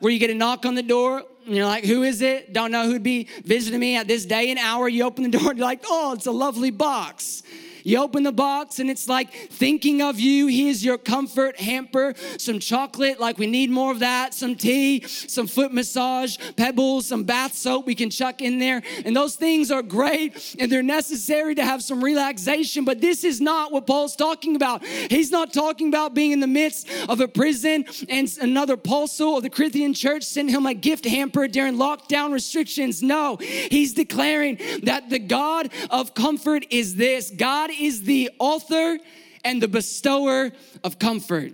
where 0.00 0.10
you 0.10 0.18
get 0.18 0.30
a 0.30 0.34
knock 0.34 0.64
on 0.64 0.74
the 0.74 0.82
door 0.82 1.24
and 1.46 1.56
you're 1.56 1.66
like, 1.66 1.84
who 1.84 2.02
is 2.02 2.22
it? 2.22 2.52
Don't 2.52 2.70
know 2.70 2.86
who'd 2.86 3.02
be 3.02 3.28
visiting 3.44 3.80
me 3.80 3.96
at 3.96 4.06
this 4.06 4.24
day 4.24 4.50
and 4.50 4.58
hour. 4.58 4.88
You 4.88 5.04
open 5.04 5.24
the 5.24 5.38
door 5.38 5.50
and 5.50 5.58
you're 5.58 5.66
like, 5.66 5.82
oh, 5.88 6.12
it's 6.12 6.26
a 6.26 6.32
lovely 6.32 6.70
box. 6.70 7.42
You 7.84 8.02
open 8.02 8.22
the 8.22 8.32
box 8.32 8.78
and 8.78 8.90
it's 8.90 9.08
like 9.08 9.32
thinking 9.32 10.02
of 10.02 10.18
you. 10.18 10.46
Here's 10.46 10.84
your 10.84 10.98
comfort 10.98 11.58
hamper, 11.58 12.14
some 12.38 12.58
chocolate, 12.58 13.20
like 13.20 13.38
we 13.38 13.46
need 13.46 13.70
more 13.70 13.92
of 13.92 14.00
that, 14.00 14.34
some 14.34 14.54
tea, 14.54 15.06
some 15.06 15.46
foot 15.46 15.72
massage, 15.72 16.36
pebbles, 16.56 17.06
some 17.06 17.24
bath 17.24 17.54
soap 17.54 17.86
we 17.86 17.94
can 17.94 18.10
chuck 18.10 18.40
in 18.40 18.58
there. 18.58 18.82
And 19.04 19.16
those 19.16 19.36
things 19.36 19.70
are 19.70 19.82
great 19.82 20.56
and 20.58 20.70
they're 20.70 20.82
necessary 20.82 21.54
to 21.54 21.64
have 21.64 21.82
some 21.82 22.02
relaxation. 22.02 22.84
But 22.84 23.00
this 23.00 23.24
is 23.24 23.40
not 23.40 23.72
what 23.72 23.86
Paul's 23.86 24.16
talking 24.16 24.56
about. 24.56 24.84
He's 24.84 25.30
not 25.30 25.52
talking 25.52 25.88
about 25.88 26.14
being 26.14 26.32
in 26.32 26.40
the 26.40 26.46
midst 26.46 26.88
of 27.08 27.20
a 27.20 27.28
prison 27.28 27.84
and 28.08 28.32
another 28.40 28.74
apostle 28.74 29.36
of 29.36 29.42
the 29.42 29.50
Corinthian 29.50 29.94
church 29.94 30.24
sent 30.24 30.50
him 30.50 30.66
a 30.66 30.74
gift 30.74 31.04
hamper 31.04 31.48
during 31.48 31.76
lockdown 31.76 32.32
restrictions. 32.32 33.02
No, 33.02 33.36
he's 33.36 33.94
declaring 33.94 34.58
that 34.82 35.10
the 35.10 35.18
God 35.18 35.70
of 35.90 36.14
comfort 36.14 36.66
is 36.70 36.96
this 36.96 37.30
God 37.30 37.70
is 37.72 38.02
the 38.02 38.30
author 38.38 38.98
and 39.44 39.62
the 39.62 39.68
bestower 39.68 40.52
of 40.84 40.98
comfort. 40.98 41.52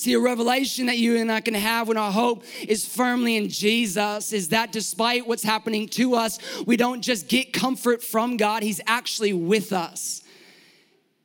See, 0.00 0.14
a 0.14 0.18
revelation 0.18 0.86
that 0.86 0.96
you 0.96 1.18
and 1.18 1.30
I 1.30 1.42
can 1.42 1.52
have 1.52 1.86
when 1.88 1.98
our 1.98 2.10
hope 2.10 2.44
is 2.66 2.86
firmly 2.86 3.36
in 3.36 3.50
Jesus 3.50 4.32
is 4.32 4.48
that 4.48 4.72
despite 4.72 5.26
what's 5.26 5.42
happening 5.42 5.88
to 5.88 6.14
us, 6.14 6.38
we 6.64 6.78
don't 6.78 7.02
just 7.02 7.28
get 7.28 7.52
comfort 7.52 8.02
from 8.02 8.38
God, 8.38 8.62
He's 8.62 8.80
actually 8.86 9.34
with 9.34 9.74
us. 9.74 10.22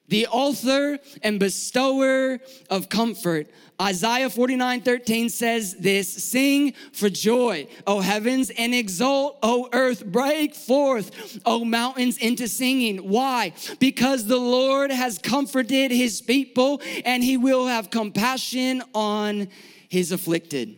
The 0.10 0.28
author 0.28 1.00
and 1.24 1.40
bestower 1.40 2.40
of 2.70 2.90
comfort. 2.90 3.48
Isaiah 3.82 4.30
49 4.30 4.82
13 4.82 5.30
says 5.30 5.76
this 5.76 6.12
Sing 6.24 6.74
for 6.94 7.10
joy, 7.10 7.68
O 7.86 8.00
heavens, 8.00 8.50
and 8.50 8.74
exult, 8.74 9.38
O 9.44 9.68
earth. 9.74 10.06
Break 10.06 10.56
forth, 10.56 11.40
O 11.46 11.66
mountains, 11.66 12.18
into 12.18 12.48
singing. 12.48 12.98
Why? 12.98 13.54
Because 13.80 14.26
the 14.26 14.38
Lord 14.38 14.92
has 14.92 15.18
comforted 15.18 15.92
his 15.92 16.22
people 16.22 16.82
and 17.04 17.24
he 17.24 17.38
will 17.38 17.68
have 17.68 17.90
compassion 17.90 18.82
on 18.94 19.50
his 19.90 20.12
afflicted. 20.12 20.78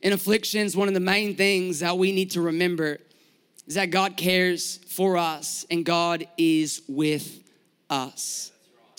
In 0.00 0.12
afflictions, 0.12 0.76
one 0.76 0.88
of 0.88 0.94
the 0.94 1.00
main 1.00 1.36
things 1.36 1.78
that 1.78 1.96
we 1.96 2.10
need 2.10 2.32
to 2.32 2.40
remember 2.40 2.98
is 3.68 3.74
that 3.74 3.90
God 3.90 4.16
cares 4.16 4.78
for 4.88 5.16
us 5.16 5.64
and 5.70 5.84
God 5.84 6.26
is 6.36 6.82
with 6.88 7.40
us. 7.88 8.51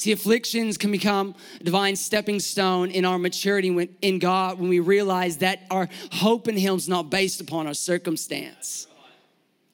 See, 0.04 0.12
afflictions 0.12 0.78
can 0.78 0.92
become 0.92 1.34
a 1.62 1.64
divine 1.64 1.96
stepping 1.96 2.42
stone 2.42 2.92
in 2.92 3.06
our 3.06 3.18
maturity 3.18 3.70
in 4.02 4.20
God 4.20 4.60
when 4.60 4.68
we 4.68 4.82
realize 4.82 5.38
that 5.38 5.62
our 5.72 5.88
hope 6.12 6.50
in 6.50 6.58
Him 6.58 6.76
is 6.76 6.90
not 6.90 7.10
based 7.10 7.40
upon 7.40 7.68
our 7.68 7.74
circumstance. 7.74 8.88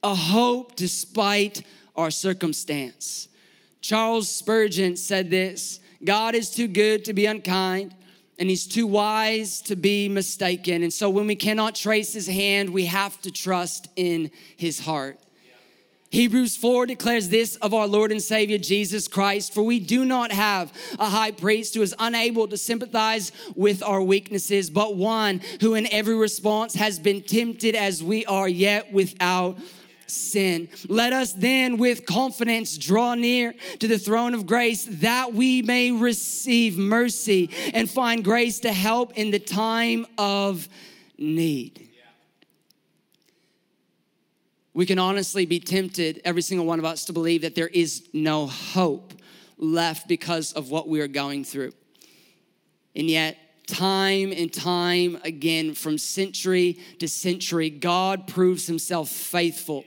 A 0.03 0.13
hope 0.13 0.75
despite 0.75 1.63
our 1.95 2.12
circumstance. 2.12 3.27
Charles 3.81 4.29
Spurgeon 4.29 4.98
said 4.98 5.31
this 5.31 5.79
God 6.03 6.36
is 6.36 6.51
too 6.51 6.67
good 6.67 7.05
to 7.05 7.13
be 7.13 7.25
unkind, 7.25 7.95
and 8.38 8.51
He's 8.51 8.67
too 8.67 8.86
wise 8.86 9.63
to 9.63 9.75
be 9.75 10.09
mistaken. 10.09 10.83
And 10.83 10.93
so 10.93 11.09
when 11.09 11.25
we 11.25 11.36
cannot 11.36 11.74
trace 11.74 12.13
His 12.13 12.27
hand, 12.27 12.69
we 12.69 12.86
have 12.86 13.19
to 13.24 13.31
trust 13.31 13.88
in 13.95 14.29
His 14.57 14.79
heart. 14.79 15.17
Hebrews 16.11 16.57
4 16.57 16.87
declares 16.87 17.29
this 17.29 17.55
of 17.57 17.73
our 17.73 17.85
Lord 17.85 18.11
and 18.11 18.21
Savior 18.21 18.57
Jesus 18.57 19.07
Christ 19.07 19.53
For 19.53 19.61
we 19.61 19.79
do 19.79 20.03
not 20.05 20.31
have 20.31 20.73
a 20.97 21.07
high 21.07 21.31
priest 21.31 21.75
who 21.75 21.83
is 21.83 21.93
unable 21.99 22.47
to 22.47 22.57
sympathize 22.57 23.31
with 23.55 23.83
our 23.83 24.01
weaknesses, 24.01 24.71
but 24.71 24.95
one 24.95 25.41
who 25.61 25.75
in 25.75 25.91
every 25.91 26.15
response 26.15 26.73
has 26.73 26.97
been 26.97 27.21
tempted 27.21 27.75
as 27.75 28.01
we 28.01 28.25
are, 28.25 28.49
yet 28.49 28.91
without 28.91 29.59
sin. 30.07 30.67
Let 30.87 31.13
us 31.13 31.33
then 31.33 31.77
with 31.77 32.07
confidence 32.07 32.77
draw 32.77 33.13
near 33.13 33.53
to 33.77 33.87
the 33.87 33.99
throne 33.99 34.33
of 34.33 34.47
grace 34.47 34.87
that 34.89 35.33
we 35.33 35.61
may 35.61 35.91
receive 35.91 36.75
mercy 36.75 37.51
and 37.73 37.87
find 37.87 38.23
grace 38.23 38.61
to 38.61 38.73
help 38.73 39.13
in 39.15 39.29
the 39.29 39.39
time 39.39 40.07
of 40.17 40.67
need. 41.19 41.88
We 44.79 44.86
can 44.86 44.98
honestly 44.98 45.45
be 45.45 45.59
tempted, 45.59 46.21
every 46.24 46.41
single 46.41 46.65
one 46.65 46.79
of 46.79 46.86
us, 46.86 47.03
to 47.03 47.12
believe 47.12 47.41
that 47.41 47.53
there 47.53 47.67
is 47.67 48.07
no 48.13 48.48
hope 48.48 49.12
left 49.57 50.07
because 50.07 50.53
of 50.53 50.71
what 50.71 50.88
we 50.88 51.01
are 51.01 51.07
going 51.09 51.43
through. 51.43 51.74
And 52.95 53.09
yet, 53.09 53.36
time 53.67 54.31
and 54.31 54.53
time 54.53 55.19
again, 55.25 55.74
from 55.74 55.98
century 55.98 56.79
to 57.00 57.09
century, 57.09 57.69
God 57.69 58.25
proves 58.25 58.67
himself 58.67 59.09
faithful 59.09 59.83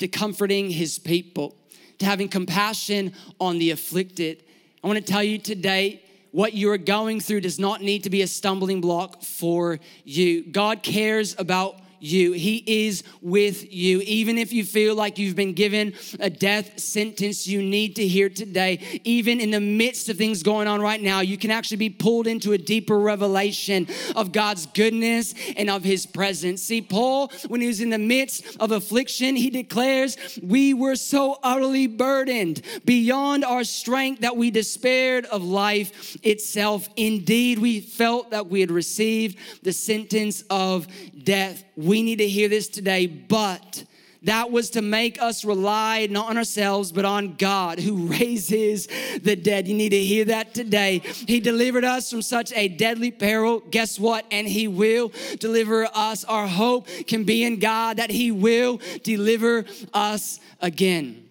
to 0.00 0.06
comforting 0.06 0.68
his 0.68 0.98
people, 0.98 1.56
to 1.98 2.04
having 2.04 2.28
compassion 2.28 3.14
on 3.40 3.58
the 3.58 3.70
afflicted. 3.70 4.44
I 4.84 4.86
want 4.86 4.98
to 4.98 5.12
tell 5.12 5.24
you 5.24 5.38
today 5.38 6.02
what 6.30 6.52
you 6.52 6.70
are 6.70 6.76
going 6.76 7.20
through 7.20 7.40
does 7.40 7.58
not 7.58 7.80
need 7.80 8.04
to 8.04 8.10
be 8.10 8.20
a 8.20 8.26
stumbling 8.26 8.82
block 8.82 9.22
for 9.22 9.80
you. 10.04 10.44
God 10.44 10.82
cares 10.82 11.34
about 11.38 11.76
you. 12.00 12.32
He 12.32 12.86
is 12.86 13.02
with 13.20 13.72
you. 13.72 14.00
Even 14.00 14.38
if 14.38 14.52
you 14.52 14.64
feel 14.64 14.94
like 14.94 15.18
you've 15.18 15.36
been 15.36 15.52
given 15.52 15.94
a 16.18 16.30
death 16.30 16.78
sentence, 16.78 17.46
you 17.46 17.62
need 17.62 17.96
to 17.96 18.06
hear 18.06 18.28
today, 18.28 19.00
even 19.04 19.40
in 19.40 19.50
the 19.50 19.60
midst 19.60 20.08
of 20.08 20.16
things 20.16 20.42
going 20.42 20.68
on 20.68 20.80
right 20.80 21.00
now, 21.00 21.20
you 21.20 21.36
can 21.36 21.50
actually 21.50 21.76
be 21.76 21.90
pulled 21.90 22.26
into 22.26 22.52
a 22.52 22.58
deeper 22.58 22.98
revelation 22.98 23.86
of 24.16 24.32
God's 24.32 24.66
goodness 24.66 25.34
and 25.56 25.70
of 25.70 25.84
his 25.84 26.06
presence. 26.06 26.62
See, 26.62 26.82
Paul, 26.82 27.30
when 27.48 27.60
he 27.60 27.66
was 27.66 27.80
in 27.80 27.90
the 27.90 27.98
midst 27.98 28.56
of 28.60 28.72
affliction, 28.72 29.36
he 29.36 29.50
declares, 29.50 30.16
We 30.42 30.74
were 30.74 30.96
so 30.96 31.38
utterly 31.42 31.86
burdened 31.86 32.62
beyond 32.84 33.44
our 33.44 33.64
strength 33.64 34.20
that 34.22 34.36
we 34.36 34.50
despaired 34.50 35.26
of 35.26 35.42
life 35.42 36.16
itself. 36.22 36.88
Indeed, 36.96 37.58
we 37.58 37.80
felt 37.80 38.30
that 38.30 38.48
we 38.48 38.60
had 38.60 38.70
received 38.70 39.38
the 39.62 39.72
sentence 39.72 40.42
of 40.50 40.86
death. 41.24 41.64
We 41.90 42.04
need 42.04 42.18
to 42.18 42.28
hear 42.28 42.48
this 42.48 42.68
today, 42.68 43.08
but 43.08 43.82
that 44.22 44.52
was 44.52 44.70
to 44.70 44.80
make 44.80 45.20
us 45.20 45.44
rely 45.44 46.06
not 46.08 46.30
on 46.30 46.38
ourselves, 46.38 46.92
but 46.92 47.04
on 47.04 47.34
God 47.34 47.80
who 47.80 48.06
raises 48.06 48.86
the 49.20 49.34
dead. 49.34 49.66
You 49.66 49.74
need 49.74 49.88
to 49.88 49.98
hear 49.98 50.24
that 50.26 50.54
today. 50.54 51.00
He 51.00 51.40
delivered 51.40 51.82
us 51.82 52.08
from 52.08 52.22
such 52.22 52.52
a 52.52 52.68
deadly 52.68 53.10
peril. 53.10 53.58
Guess 53.58 53.98
what? 53.98 54.24
And 54.30 54.46
He 54.46 54.68
will 54.68 55.10
deliver 55.40 55.88
us. 55.92 56.22
Our 56.22 56.46
hope 56.46 56.86
can 57.08 57.24
be 57.24 57.42
in 57.42 57.58
God 57.58 57.96
that 57.96 58.12
He 58.12 58.30
will 58.30 58.80
deliver 59.02 59.64
us 59.92 60.38
again. 60.60 61.28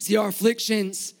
See, 0.00 0.16
our 0.16 0.26
afflictions 0.26 1.14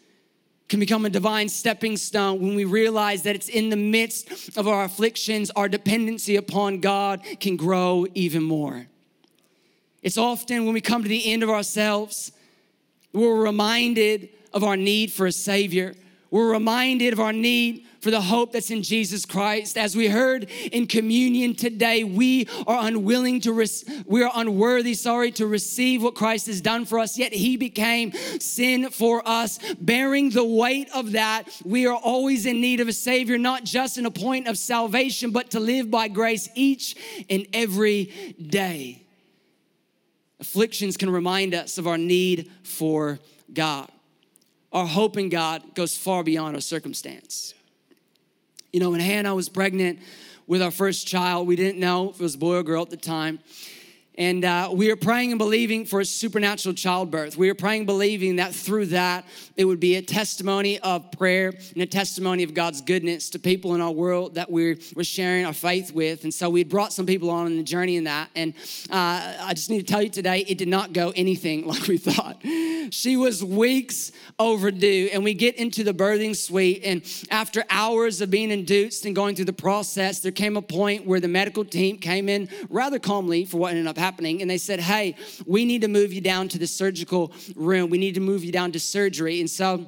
can 0.72 0.80
become 0.80 1.04
a 1.04 1.10
divine 1.10 1.50
stepping 1.50 1.98
stone 1.98 2.40
when 2.40 2.54
we 2.54 2.64
realize 2.64 3.24
that 3.24 3.36
it's 3.36 3.50
in 3.50 3.68
the 3.68 3.76
midst 3.76 4.56
of 4.56 4.66
our 4.66 4.84
afflictions, 4.84 5.50
our 5.50 5.68
dependency 5.68 6.36
upon 6.36 6.80
God 6.80 7.20
can 7.40 7.56
grow 7.58 8.06
even 8.14 8.42
more. 8.42 8.86
It's 10.02 10.16
often 10.16 10.64
when 10.64 10.72
we 10.72 10.80
come 10.80 11.02
to 11.02 11.10
the 11.10 11.30
end 11.30 11.42
of 11.42 11.50
ourselves, 11.50 12.32
we're 13.12 13.44
reminded 13.44 14.30
of 14.54 14.64
our 14.64 14.78
need 14.78 15.12
for 15.12 15.26
a 15.26 15.32
Savior. 15.32 15.94
We're 16.30 16.50
reminded 16.50 17.12
of 17.12 17.20
our 17.20 17.34
need 17.34 17.86
for 18.02 18.10
the 18.10 18.20
hope 18.20 18.52
that's 18.52 18.72
in 18.72 18.82
Jesus 18.82 19.24
Christ. 19.24 19.78
As 19.78 19.94
we 19.94 20.08
heard 20.08 20.50
in 20.72 20.88
communion 20.88 21.54
today, 21.54 22.02
we 22.02 22.48
are 22.66 22.84
unwilling 22.88 23.40
to, 23.42 23.52
re- 23.52 23.68
we 24.06 24.24
are 24.24 24.32
unworthy, 24.34 24.92
sorry, 24.94 25.30
to 25.32 25.46
receive 25.46 26.02
what 26.02 26.16
Christ 26.16 26.48
has 26.48 26.60
done 26.60 26.84
for 26.84 26.98
us, 26.98 27.16
yet 27.16 27.32
He 27.32 27.56
became 27.56 28.10
sin 28.40 28.90
for 28.90 29.22
us. 29.24 29.60
Bearing 29.80 30.30
the 30.30 30.44
weight 30.44 30.90
of 30.92 31.12
that, 31.12 31.44
we 31.64 31.86
are 31.86 31.96
always 31.96 32.44
in 32.44 32.60
need 32.60 32.80
of 32.80 32.88
a 32.88 32.92
Savior, 32.92 33.38
not 33.38 33.62
just 33.62 33.96
in 33.96 34.04
a 34.04 34.10
point 34.10 34.48
of 34.48 34.58
salvation, 34.58 35.30
but 35.30 35.52
to 35.52 35.60
live 35.60 35.88
by 35.88 36.08
grace 36.08 36.48
each 36.56 36.96
and 37.30 37.46
every 37.52 38.36
day. 38.44 39.06
Afflictions 40.40 40.96
can 40.96 41.08
remind 41.08 41.54
us 41.54 41.78
of 41.78 41.86
our 41.86 41.98
need 41.98 42.50
for 42.64 43.20
God. 43.52 43.88
Our 44.72 44.86
hope 44.86 45.16
in 45.16 45.28
God 45.28 45.76
goes 45.76 45.96
far 45.96 46.24
beyond 46.24 46.56
our 46.56 46.60
circumstance. 46.60 47.54
You 48.72 48.80
know, 48.80 48.92
when 48.92 49.00
Hannah 49.00 49.34
was 49.34 49.50
pregnant 49.50 49.98
with 50.46 50.62
our 50.62 50.70
first 50.70 51.06
child, 51.06 51.46
we 51.46 51.56
didn't 51.56 51.78
know 51.78 52.08
if 52.08 52.16
it 52.16 52.22
was 52.22 52.36
a 52.36 52.38
boy 52.38 52.56
or 52.56 52.62
girl 52.62 52.80
at 52.80 52.88
the 52.88 52.96
time. 52.96 53.38
And 54.18 54.44
uh, 54.44 54.68
we 54.72 54.90
are 54.90 54.96
praying 54.96 55.32
and 55.32 55.38
believing 55.38 55.86
for 55.86 56.00
a 56.00 56.04
supernatural 56.04 56.74
childbirth. 56.74 57.38
We 57.38 57.48
are 57.48 57.54
praying, 57.54 57.86
believing 57.86 58.36
that 58.36 58.54
through 58.54 58.86
that, 58.86 59.24
it 59.56 59.64
would 59.64 59.80
be 59.80 59.96
a 59.96 60.02
testimony 60.02 60.78
of 60.80 61.10
prayer 61.12 61.54
and 61.72 61.82
a 61.82 61.86
testimony 61.86 62.42
of 62.42 62.52
God's 62.52 62.82
goodness 62.82 63.30
to 63.30 63.38
people 63.38 63.74
in 63.74 63.80
our 63.80 63.90
world 63.90 64.34
that 64.34 64.50
we 64.50 64.78
were 64.94 65.04
sharing 65.04 65.46
our 65.46 65.54
faith 65.54 65.92
with. 65.92 66.24
And 66.24 66.34
so 66.34 66.50
we 66.50 66.62
brought 66.62 66.92
some 66.92 67.06
people 67.06 67.30
on 67.30 67.46
in 67.46 67.56
the 67.56 67.62
journey 67.62 67.96
in 67.96 68.04
that. 68.04 68.28
And 68.34 68.52
uh, 68.90 69.34
I 69.40 69.54
just 69.54 69.70
need 69.70 69.86
to 69.86 69.90
tell 69.90 70.02
you 70.02 70.10
today, 70.10 70.44
it 70.46 70.58
did 70.58 70.68
not 70.68 70.92
go 70.92 71.12
anything 71.16 71.66
like 71.72 71.86
we 71.88 71.96
thought. 71.96 72.42
She 72.90 73.16
was 73.16 73.42
weeks 73.42 74.12
overdue. 74.38 75.08
And 75.10 75.24
we 75.24 75.32
get 75.32 75.56
into 75.56 75.84
the 75.84 75.94
birthing 75.94 76.36
suite. 76.36 76.82
And 76.84 77.02
after 77.30 77.64
hours 77.70 78.20
of 78.20 78.30
being 78.30 78.50
induced 78.50 79.06
and 79.06 79.16
going 79.16 79.36
through 79.36 79.46
the 79.46 79.54
process, 79.54 80.20
there 80.20 80.32
came 80.32 80.58
a 80.58 80.62
point 80.62 81.06
where 81.06 81.20
the 81.20 81.28
medical 81.28 81.64
team 81.64 81.96
came 81.96 82.28
in 82.28 82.50
rather 82.68 82.98
calmly 82.98 83.46
for 83.46 83.56
what 83.56 83.70
ended 83.70 83.86
up 83.86 84.01
happening. 84.02 84.42
And 84.42 84.50
they 84.50 84.58
said, 84.58 84.80
Hey, 84.80 85.14
we 85.46 85.64
need 85.64 85.82
to 85.82 85.88
move 85.88 86.12
you 86.12 86.20
down 86.20 86.48
to 86.48 86.58
the 86.58 86.66
surgical 86.66 87.32
room. 87.54 87.88
We 87.88 87.98
need 87.98 88.14
to 88.14 88.20
move 88.20 88.44
you 88.44 88.52
down 88.52 88.72
to 88.72 88.80
surgery. 88.80 89.40
And 89.40 89.48
so, 89.48 89.86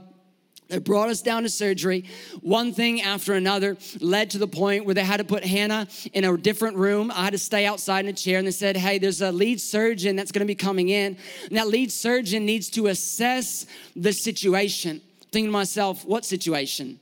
they 0.69 0.79
brought 0.79 1.11
us 1.11 1.21
down 1.21 1.43
to 1.43 1.51
surgery. 1.51 2.05
One 2.41 2.73
thing 2.73 3.03
after 3.03 3.35
another 3.35 3.77
led 4.01 4.31
to 4.31 4.39
the 4.39 4.49
point 4.49 4.87
where 4.87 4.95
they 4.95 5.05
had 5.05 5.19
to 5.19 5.25
put 5.25 5.45
Hannah 5.45 5.87
in 6.15 6.25
a 6.25 6.37
different 6.39 6.79
room. 6.79 7.11
I 7.11 7.25
had 7.25 7.33
to 7.35 7.39
stay 7.39 7.67
outside 7.67 8.07
in 8.07 8.11
a 8.11 8.15
chair, 8.15 8.39
and 8.39 8.47
they 8.47 8.51
said, 8.53 8.77
Hey, 8.77 8.99
there's 8.99 9.21
a 9.21 9.31
lead 9.31 9.61
surgeon 9.61 10.17
that's 10.17 10.33
gonna 10.33 10.47
be 10.47 10.55
coming 10.55 10.89
in. 10.89 11.19
And 11.49 11.59
that 11.59 11.69
lead 11.69 11.93
surgeon 11.93 12.47
needs 12.47 12.71
to 12.71 12.87
assess 12.87 13.67
the 13.95 14.13
situation. 14.13 15.03
Thinking 15.33 15.49
to 15.49 15.53
myself, 15.53 16.05
What 16.07 16.25
situation? 16.25 16.99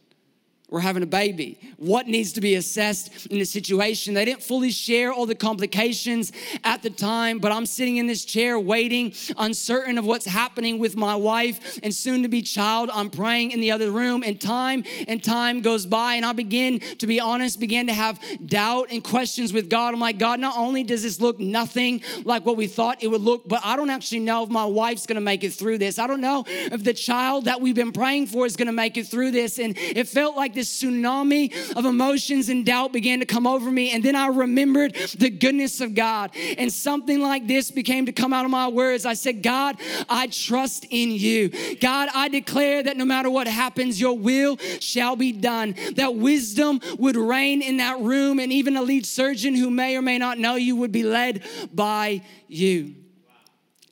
We're 0.73 0.81
having 0.81 1.03
a 1.03 1.07
baby. 1.07 1.59
What 1.77 2.07
needs 2.07 2.33
to 2.33 2.41
be 2.41 2.55
assessed 2.55 3.27
in 3.27 3.39
the 3.39 3.45
situation? 3.45 4.15
They 4.15 4.25
didn't 4.25 4.43
fully 4.43 4.71
share 4.71 5.13
all 5.13 5.27
the 5.27 5.35
complications 5.35 6.33
at 6.65 6.83
the 6.83 6.89
time, 6.89 7.41
but 7.41 7.53
I'm 7.53 7.67
sitting 7.67 7.99
in 7.99 8.07
this 8.07 8.25
chair 8.25 8.59
waiting, 8.59 9.13
uncertain 9.37 9.99
of 9.99 10.07
what's 10.07 10.25
happening 10.25 10.79
with 10.79 10.97
my 10.97 11.15
wife 11.15 11.79
and 11.83 11.95
soon 11.95 12.23
to 12.23 12.29
be 12.29 12.41
child. 12.41 12.89
I'm 12.91 13.11
praying 13.11 13.51
in 13.51 13.61
the 13.61 13.71
other 13.71 13.91
room, 13.91 14.23
and 14.25 14.41
time 14.41 14.85
and 15.07 15.23
time 15.23 15.61
goes 15.61 15.85
by, 15.85 16.15
and 16.15 16.25
I 16.25 16.33
begin 16.33 16.81
to 16.99 17.07
be 17.07 17.21
honest, 17.21 17.61
begin 17.61 17.89
to 17.89 17.93
have 17.93 18.19
doubt 18.47 18.89
and 18.91 19.05
questions 19.05 19.53
with 19.53 19.69
God. 19.69 19.93
I'm 19.93 20.01
like, 20.01 20.19
God, 20.19 20.41
not 20.41 20.57
only 20.57 20.85
does 20.85 21.03
this 21.03 21.21
look 21.21 21.39
nothing 21.39 22.03
like 22.25 22.47
what 22.47 22.57
we 22.57 22.67
thought 22.67 23.03
it 23.03 23.09
would 23.09 23.21
look, 23.21 23.47
but 23.47 23.61
I 23.63 23.77
don't 23.77 23.91
actually 23.91 24.21
know 24.21 24.43
if 24.45 24.49
my 24.49 24.65
wife's 24.65 25.05
gonna 25.05 25.21
make 25.21 25.45
it 25.45 25.53
through 25.53 25.77
this. 25.77 25.99
I 25.99 26.07
don't 26.07 26.23
know 26.23 26.45
if 26.47 26.83
the 26.83 26.95
child 26.95 27.45
that 27.45 27.61
we've 27.61 27.75
been 27.75 27.93
praying 27.93 28.29
for 28.29 28.47
is 28.47 28.57
gonna 28.57 28.73
make 28.73 28.97
it 28.97 29.07
through 29.07 29.33
this. 29.33 29.59
And 29.59 29.77
it 29.77 30.09
felt 30.09 30.35
like 30.35 30.55
this 30.55 30.62
this 30.63 30.83
tsunami 30.83 31.53
of 31.77 31.85
emotions 31.85 32.49
and 32.49 32.65
doubt 32.65 32.93
began 32.93 33.19
to 33.19 33.27
come 33.27 33.47
over 33.47 33.71
me. 33.71 33.91
And 33.91 34.05
then 34.05 34.15
I 34.15 34.29
remembered 34.29 34.95
the 35.19 35.29
goodness 35.29 35.81
of 35.81 35.95
God. 35.95 36.31
And 36.57 36.73
something 36.73 37.21
like 37.21 37.49
this 37.49 37.71
began 37.73 38.07
to 38.07 38.13
come 38.13 38.33
out 38.33 38.45
of 38.45 38.51
my 38.51 38.69
words. 38.69 39.05
I 39.05 39.15
said, 39.15 39.43
God, 39.43 39.77
I 40.09 40.29
trust 40.29 40.87
in 40.89 41.11
you. 41.11 41.51
God, 41.81 42.09
I 42.15 42.29
declare 42.29 42.83
that 42.85 42.97
no 42.97 43.05
matter 43.05 43.29
what 43.29 43.49
happens, 43.49 44.01
your 44.01 44.17
will 44.17 44.57
shall 44.79 45.17
be 45.17 45.33
done. 45.33 45.75
That 45.97 46.15
wisdom 46.15 46.81
would 46.99 47.17
reign 47.17 47.61
in 47.61 47.79
that 47.79 48.01
room, 48.01 48.39
and 48.39 48.53
even 48.53 48.77
a 48.77 48.83
lead 48.83 49.05
surgeon 49.05 49.57
who 49.57 49.69
may 49.69 49.97
or 49.97 50.03
may 50.03 50.19
not 50.19 50.39
know 50.39 50.55
you 50.55 50.77
would 50.77 50.93
be 50.93 51.03
led 51.03 51.43
by 51.75 52.23
you. 52.47 52.95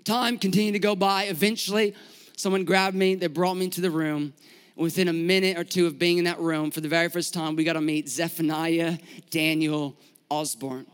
Time 0.04 0.38
continued 0.38 0.72
to 0.72 0.78
go 0.78 0.94
by. 0.94 1.24
Eventually, 1.24 1.94
someone 2.36 2.64
grabbed 2.64 2.96
me, 2.96 3.16
they 3.16 3.26
brought 3.26 3.54
me 3.54 3.64
into 3.64 3.80
the 3.80 3.90
room, 3.90 4.32
within 4.80 5.08
a 5.08 5.12
minute 5.12 5.58
or 5.58 5.64
two 5.64 5.86
of 5.86 5.98
being 5.98 6.18
in 6.18 6.24
that 6.24 6.40
room, 6.40 6.70
for 6.70 6.80
the 6.80 6.88
very 6.88 7.08
first 7.08 7.34
time, 7.34 7.54
we 7.54 7.64
got 7.64 7.74
to 7.74 7.80
meet 7.80 8.08
Zephaniah 8.08 8.98
Daniel 9.28 9.94
Osborne. 10.30 10.86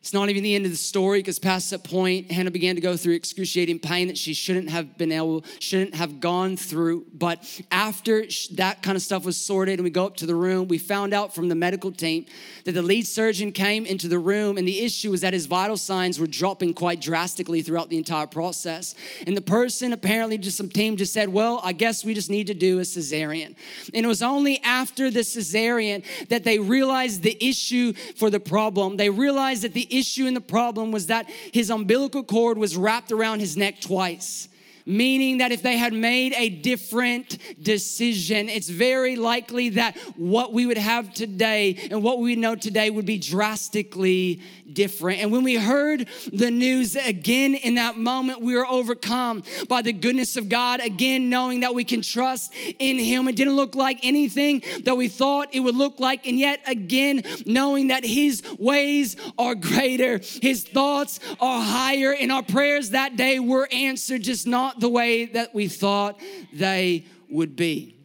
It's 0.00 0.14
not 0.14 0.30
even 0.30 0.42
the 0.42 0.54
end 0.54 0.64
of 0.64 0.70
the 0.70 0.78
story 0.78 1.18
because 1.18 1.38
past 1.38 1.70
that 1.70 1.84
point, 1.84 2.32
Hannah 2.32 2.50
began 2.50 2.74
to 2.74 2.80
go 2.80 2.96
through 2.96 3.12
excruciating 3.12 3.80
pain 3.80 4.08
that 4.08 4.16
she 4.16 4.32
shouldn't 4.32 4.70
have 4.70 4.96
been 4.96 5.12
able, 5.12 5.44
shouldn't 5.58 5.94
have 5.94 6.20
gone 6.20 6.56
through. 6.56 7.04
But 7.12 7.44
after 7.70 8.24
that 8.52 8.82
kind 8.82 8.96
of 8.96 9.02
stuff 9.02 9.26
was 9.26 9.36
sorted 9.36 9.74
and 9.74 9.84
we 9.84 9.90
go 9.90 10.06
up 10.06 10.16
to 10.16 10.26
the 10.26 10.34
room, 10.34 10.68
we 10.68 10.78
found 10.78 11.12
out 11.12 11.34
from 11.34 11.50
the 11.50 11.54
medical 11.54 11.92
team 11.92 12.24
that 12.64 12.72
the 12.72 12.80
lead 12.80 13.06
surgeon 13.06 13.52
came 13.52 13.84
into 13.84 14.08
the 14.08 14.18
room 14.18 14.56
and 14.56 14.66
the 14.66 14.80
issue 14.80 15.10
was 15.10 15.20
that 15.20 15.34
his 15.34 15.44
vital 15.44 15.76
signs 15.76 16.18
were 16.18 16.26
dropping 16.26 16.72
quite 16.72 17.02
drastically 17.02 17.60
throughout 17.60 17.90
the 17.90 17.98
entire 17.98 18.26
process. 18.26 18.94
And 19.26 19.36
the 19.36 19.42
person 19.42 19.92
apparently 19.92 20.38
just 20.38 20.56
some 20.56 20.70
team 20.70 20.96
just 20.96 21.12
said, 21.12 21.28
well, 21.28 21.60
I 21.62 21.74
guess 21.74 22.06
we 22.06 22.14
just 22.14 22.30
need 22.30 22.46
to 22.46 22.54
do 22.54 22.78
a 22.78 22.82
cesarean. 22.82 23.54
And 23.92 24.06
it 24.06 24.08
was 24.08 24.22
only 24.22 24.62
after 24.62 25.10
the 25.10 25.20
cesarean 25.20 26.04
that 26.30 26.44
they 26.44 26.58
realized 26.58 27.22
the 27.22 27.36
issue 27.46 27.92
for 28.16 28.30
the 28.30 28.40
problem. 28.40 28.96
They 28.96 29.10
realized 29.10 29.62
that 29.64 29.74
the 29.74 29.89
issue 29.90 30.26
and 30.26 30.36
the 30.36 30.40
problem 30.40 30.92
was 30.92 31.06
that 31.06 31.28
his 31.52 31.70
umbilical 31.70 32.22
cord 32.22 32.58
was 32.58 32.76
wrapped 32.76 33.12
around 33.12 33.40
his 33.40 33.56
neck 33.56 33.80
twice 33.80 34.48
meaning 34.86 35.38
that 35.38 35.52
if 35.52 35.62
they 35.62 35.76
had 35.76 35.92
made 35.92 36.32
a 36.34 36.48
different 36.48 37.38
decision, 37.62 38.48
it's 38.48 38.68
very 38.68 39.16
likely 39.16 39.70
that 39.70 39.96
what 40.16 40.52
we 40.52 40.66
would 40.66 40.78
have 40.78 41.12
today 41.14 41.88
and 41.90 42.02
what 42.02 42.18
we 42.18 42.36
know 42.36 42.54
today 42.54 42.90
would 42.90 43.06
be 43.06 43.18
drastically 43.18 44.40
different. 44.72 45.20
And 45.20 45.32
when 45.32 45.42
we 45.42 45.56
heard 45.56 46.08
the 46.32 46.50
news 46.50 46.96
again 46.96 47.54
in 47.54 47.74
that 47.74 47.96
moment, 47.96 48.40
we 48.40 48.54
were 48.54 48.66
overcome 48.66 49.42
by 49.68 49.82
the 49.82 49.92
goodness 49.92 50.36
of 50.36 50.48
God, 50.48 50.80
again, 50.80 51.28
knowing 51.28 51.60
that 51.60 51.74
we 51.74 51.84
can 51.84 52.02
trust 52.02 52.52
in 52.78 52.98
Him. 52.98 53.28
It 53.28 53.36
didn't 53.36 53.56
look 53.56 53.74
like 53.74 53.98
anything 54.02 54.62
that 54.84 54.96
we 54.96 55.08
thought 55.08 55.48
it 55.52 55.60
would 55.60 55.74
look 55.74 56.00
like. 56.00 56.26
And 56.26 56.38
yet, 56.38 56.60
again, 56.66 57.22
knowing 57.46 57.88
that 57.88 58.04
His 58.04 58.42
ways 58.58 59.16
are 59.38 59.54
greater, 59.54 60.20
His 60.40 60.64
thoughts 60.64 61.20
are 61.40 61.62
higher, 61.62 62.12
and 62.12 62.30
our 62.30 62.42
prayers 62.42 62.90
that 62.90 63.16
day 63.16 63.38
were 63.40 63.68
answered, 63.72 64.22
just 64.22 64.46
not 64.46 64.69
the 64.78 64.88
way 64.88 65.24
that 65.26 65.54
we 65.54 65.68
thought 65.68 66.20
they 66.52 67.06
would 67.28 67.56
be. 67.56 67.96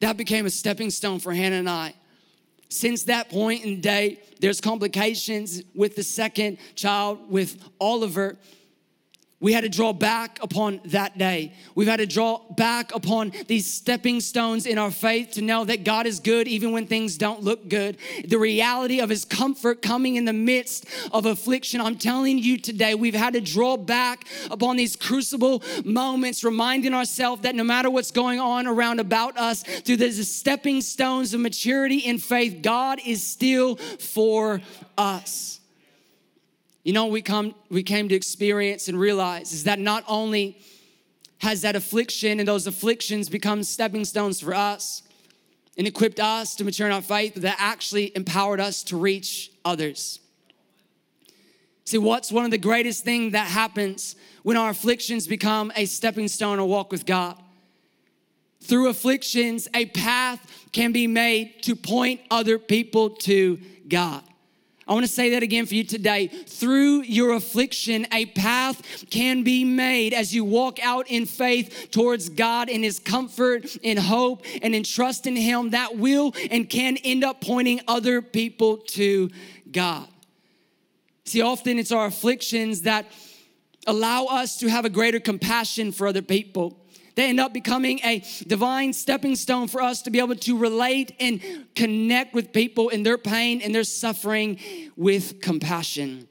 That 0.00 0.16
became 0.16 0.46
a 0.46 0.50
stepping 0.50 0.90
stone 0.90 1.18
for 1.18 1.32
Hannah 1.32 1.56
and 1.56 1.68
I. 1.68 1.94
Since 2.68 3.04
that 3.04 3.30
point 3.30 3.64
in 3.64 3.80
day, 3.80 4.20
there's 4.40 4.60
complications 4.60 5.62
with 5.74 5.96
the 5.96 6.02
second 6.02 6.58
child, 6.74 7.30
with 7.30 7.62
Oliver. 7.80 8.36
We 9.44 9.52
had 9.52 9.60
to 9.60 9.68
draw 9.68 9.92
back 9.92 10.38
upon 10.40 10.80
that 10.86 11.18
day. 11.18 11.52
We've 11.74 11.86
had 11.86 11.98
to 11.98 12.06
draw 12.06 12.40
back 12.56 12.94
upon 12.94 13.30
these 13.46 13.70
stepping 13.70 14.22
stones 14.22 14.64
in 14.64 14.78
our 14.78 14.90
faith 14.90 15.32
to 15.32 15.42
know 15.42 15.66
that 15.66 15.84
God 15.84 16.06
is 16.06 16.18
good 16.18 16.48
even 16.48 16.72
when 16.72 16.86
things 16.86 17.18
don't 17.18 17.42
look 17.42 17.68
good. 17.68 17.98
The 18.26 18.38
reality 18.38 19.00
of 19.00 19.10
His 19.10 19.26
comfort 19.26 19.82
coming 19.82 20.16
in 20.16 20.24
the 20.24 20.32
midst 20.32 20.86
of 21.12 21.26
affliction. 21.26 21.82
I'm 21.82 21.98
telling 21.98 22.38
you 22.38 22.56
today, 22.56 22.94
we've 22.94 23.14
had 23.14 23.34
to 23.34 23.42
draw 23.42 23.76
back 23.76 24.26
upon 24.50 24.76
these 24.76 24.96
crucible 24.96 25.62
moments, 25.84 26.42
reminding 26.42 26.94
ourselves 26.94 27.42
that 27.42 27.54
no 27.54 27.64
matter 27.64 27.90
what's 27.90 28.12
going 28.12 28.40
on 28.40 28.66
around 28.66 28.98
about 28.98 29.36
us, 29.36 29.62
through 29.62 29.98
the 29.98 30.10
stepping 30.10 30.80
stones 30.80 31.34
of 31.34 31.40
maturity 31.40 31.98
in 31.98 32.16
faith, 32.16 32.62
God 32.62 32.98
is 33.04 33.22
still 33.22 33.76
for 33.76 34.62
us. 34.96 35.60
You 36.84 36.92
know, 36.92 37.06
we 37.06 37.22
come 37.22 37.54
we 37.70 37.82
came 37.82 38.08
to 38.10 38.14
experience 38.14 38.88
and 38.88 38.98
realize 39.00 39.52
is 39.52 39.64
that 39.64 39.78
not 39.78 40.04
only 40.06 40.58
has 41.38 41.62
that 41.62 41.76
affliction 41.76 42.38
and 42.38 42.46
those 42.46 42.66
afflictions 42.66 43.28
become 43.28 43.62
stepping 43.62 44.04
stones 44.04 44.40
for 44.40 44.54
us 44.54 45.02
and 45.76 45.86
equipped 45.86 46.20
us 46.20 46.54
to 46.56 46.64
mature 46.64 46.86
in 46.86 46.92
our 46.92 47.02
faith, 47.02 47.32
but 47.34 47.42
that 47.42 47.56
actually 47.58 48.12
empowered 48.14 48.60
us 48.60 48.82
to 48.84 48.96
reach 48.96 49.50
others. 49.64 50.20
See, 51.86 51.98
what's 51.98 52.30
one 52.30 52.44
of 52.44 52.50
the 52.50 52.58
greatest 52.58 53.04
things 53.04 53.32
that 53.32 53.48
happens 53.48 54.16
when 54.42 54.56
our 54.56 54.70
afflictions 54.70 55.26
become 55.26 55.72
a 55.76 55.84
stepping 55.86 56.28
stone 56.28 56.58
or 56.58 56.68
walk 56.68 56.92
with 56.92 57.04
God? 57.04 57.36
Through 58.62 58.88
afflictions, 58.88 59.68
a 59.74 59.86
path 59.86 60.68
can 60.72 60.92
be 60.92 61.06
made 61.06 61.62
to 61.64 61.76
point 61.76 62.20
other 62.30 62.58
people 62.58 63.10
to 63.10 63.58
God. 63.88 64.22
I 64.86 64.92
want 64.92 65.06
to 65.06 65.10
say 65.10 65.30
that 65.30 65.42
again 65.42 65.64
for 65.64 65.74
you 65.74 65.84
today. 65.84 66.26
Through 66.28 67.02
your 67.02 67.32
affliction, 67.32 68.06
a 68.12 68.26
path 68.26 69.08
can 69.08 69.42
be 69.42 69.64
made 69.64 70.12
as 70.12 70.34
you 70.34 70.44
walk 70.44 70.78
out 70.84 71.08
in 71.08 71.24
faith 71.24 71.88
towards 71.90 72.28
God 72.28 72.68
in 72.68 72.82
His 72.82 72.98
comfort, 72.98 73.76
in 73.76 73.96
hope, 73.96 74.44
and 74.60 74.74
in 74.74 74.82
trust 74.84 75.26
in 75.26 75.36
Him 75.36 75.70
that 75.70 75.96
will 75.96 76.34
and 76.50 76.68
can 76.68 76.98
end 76.98 77.24
up 77.24 77.40
pointing 77.40 77.80
other 77.88 78.20
people 78.20 78.76
to 78.88 79.30
God. 79.72 80.06
See, 81.24 81.40
often 81.40 81.78
it's 81.78 81.92
our 81.92 82.06
afflictions 82.06 82.82
that 82.82 83.06
allow 83.86 84.26
us 84.26 84.58
to 84.58 84.68
have 84.68 84.84
a 84.84 84.90
greater 84.90 85.20
compassion 85.20 85.92
for 85.92 86.06
other 86.06 86.22
people. 86.22 86.83
They 87.14 87.28
end 87.28 87.38
up 87.40 87.52
becoming 87.52 88.00
a 88.04 88.24
divine 88.46 88.92
stepping 88.92 89.36
stone 89.36 89.68
for 89.68 89.80
us 89.80 90.02
to 90.02 90.10
be 90.10 90.18
able 90.18 90.36
to 90.36 90.58
relate 90.58 91.12
and 91.20 91.40
connect 91.74 92.34
with 92.34 92.52
people 92.52 92.88
in 92.88 93.02
their 93.02 93.18
pain 93.18 93.60
and 93.60 93.74
their 93.74 93.84
suffering 93.84 94.58
with 94.96 95.40
compassion. 95.40 96.28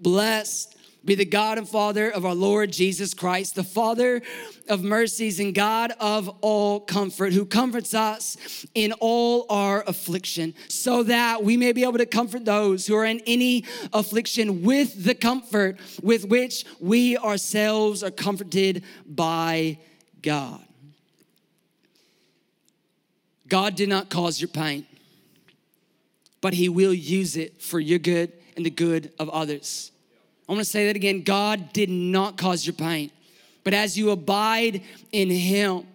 Blessed 0.00 0.76
be 1.04 1.14
the 1.14 1.24
God 1.24 1.58
and 1.58 1.68
Father 1.68 2.10
of 2.10 2.24
our 2.24 2.34
Lord 2.34 2.72
Jesus 2.72 3.14
Christ, 3.14 3.54
the 3.54 3.64
Father 3.64 4.22
of 4.68 4.82
mercies 4.82 5.40
and 5.40 5.54
God 5.54 5.92
of 5.98 6.28
all 6.40 6.80
comfort, 6.80 7.32
who 7.32 7.44
comforts 7.44 7.94
us 7.94 8.66
in 8.74 8.92
all 9.00 9.46
our 9.50 9.82
affliction, 9.86 10.54
so 10.68 11.02
that 11.04 11.42
we 11.42 11.56
may 11.56 11.72
be 11.72 11.82
able 11.82 11.98
to 11.98 12.06
comfort 12.06 12.44
those 12.44 12.86
who 12.86 12.94
are 12.94 13.04
in 13.04 13.20
any 13.26 13.64
affliction 13.92 14.62
with 14.62 15.04
the 15.04 15.14
comfort 15.14 15.78
with 16.02 16.24
which 16.26 16.64
we 16.80 17.16
ourselves 17.16 18.02
are 18.02 18.10
comforted 18.10 18.84
by 19.06 19.78
God. 20.22 20.60
God 23.48 23.74
did 23.74 23.88
not 23.88 24.08
cause 24.08 24.40
your 24.40 24.48
pain, 24.48 24.86
but 26.40 26.54
He 26.54 26.68
will 26.68 26.94
use 26.94 27.36
it 27.36 27.60
for 27.60 27.78
your 27.78 27.98
good 27.98 28.32
and 28.56 28.64
the 28.64 28.70
good 28.70 29.12
of 29.18 29.28
others. 29.28 29.91
I 30.52 30.54
want 30.54 30.66
to 30.66 30.70
say 30.70 30.88
that 30.88 30.96
again. 30.96 31.22
God 31.22 31.72
did 31.72 31.88
not 31.88 32.36
cause 32.36 32.66
your 32.66 32.74
pain, 32.74 33.10
but 33.64 33.72
as 33.72 33.96
you 33.96 34.10
abide 34.10 34.82
in 35.10 35.30
Him, 35.30 35.86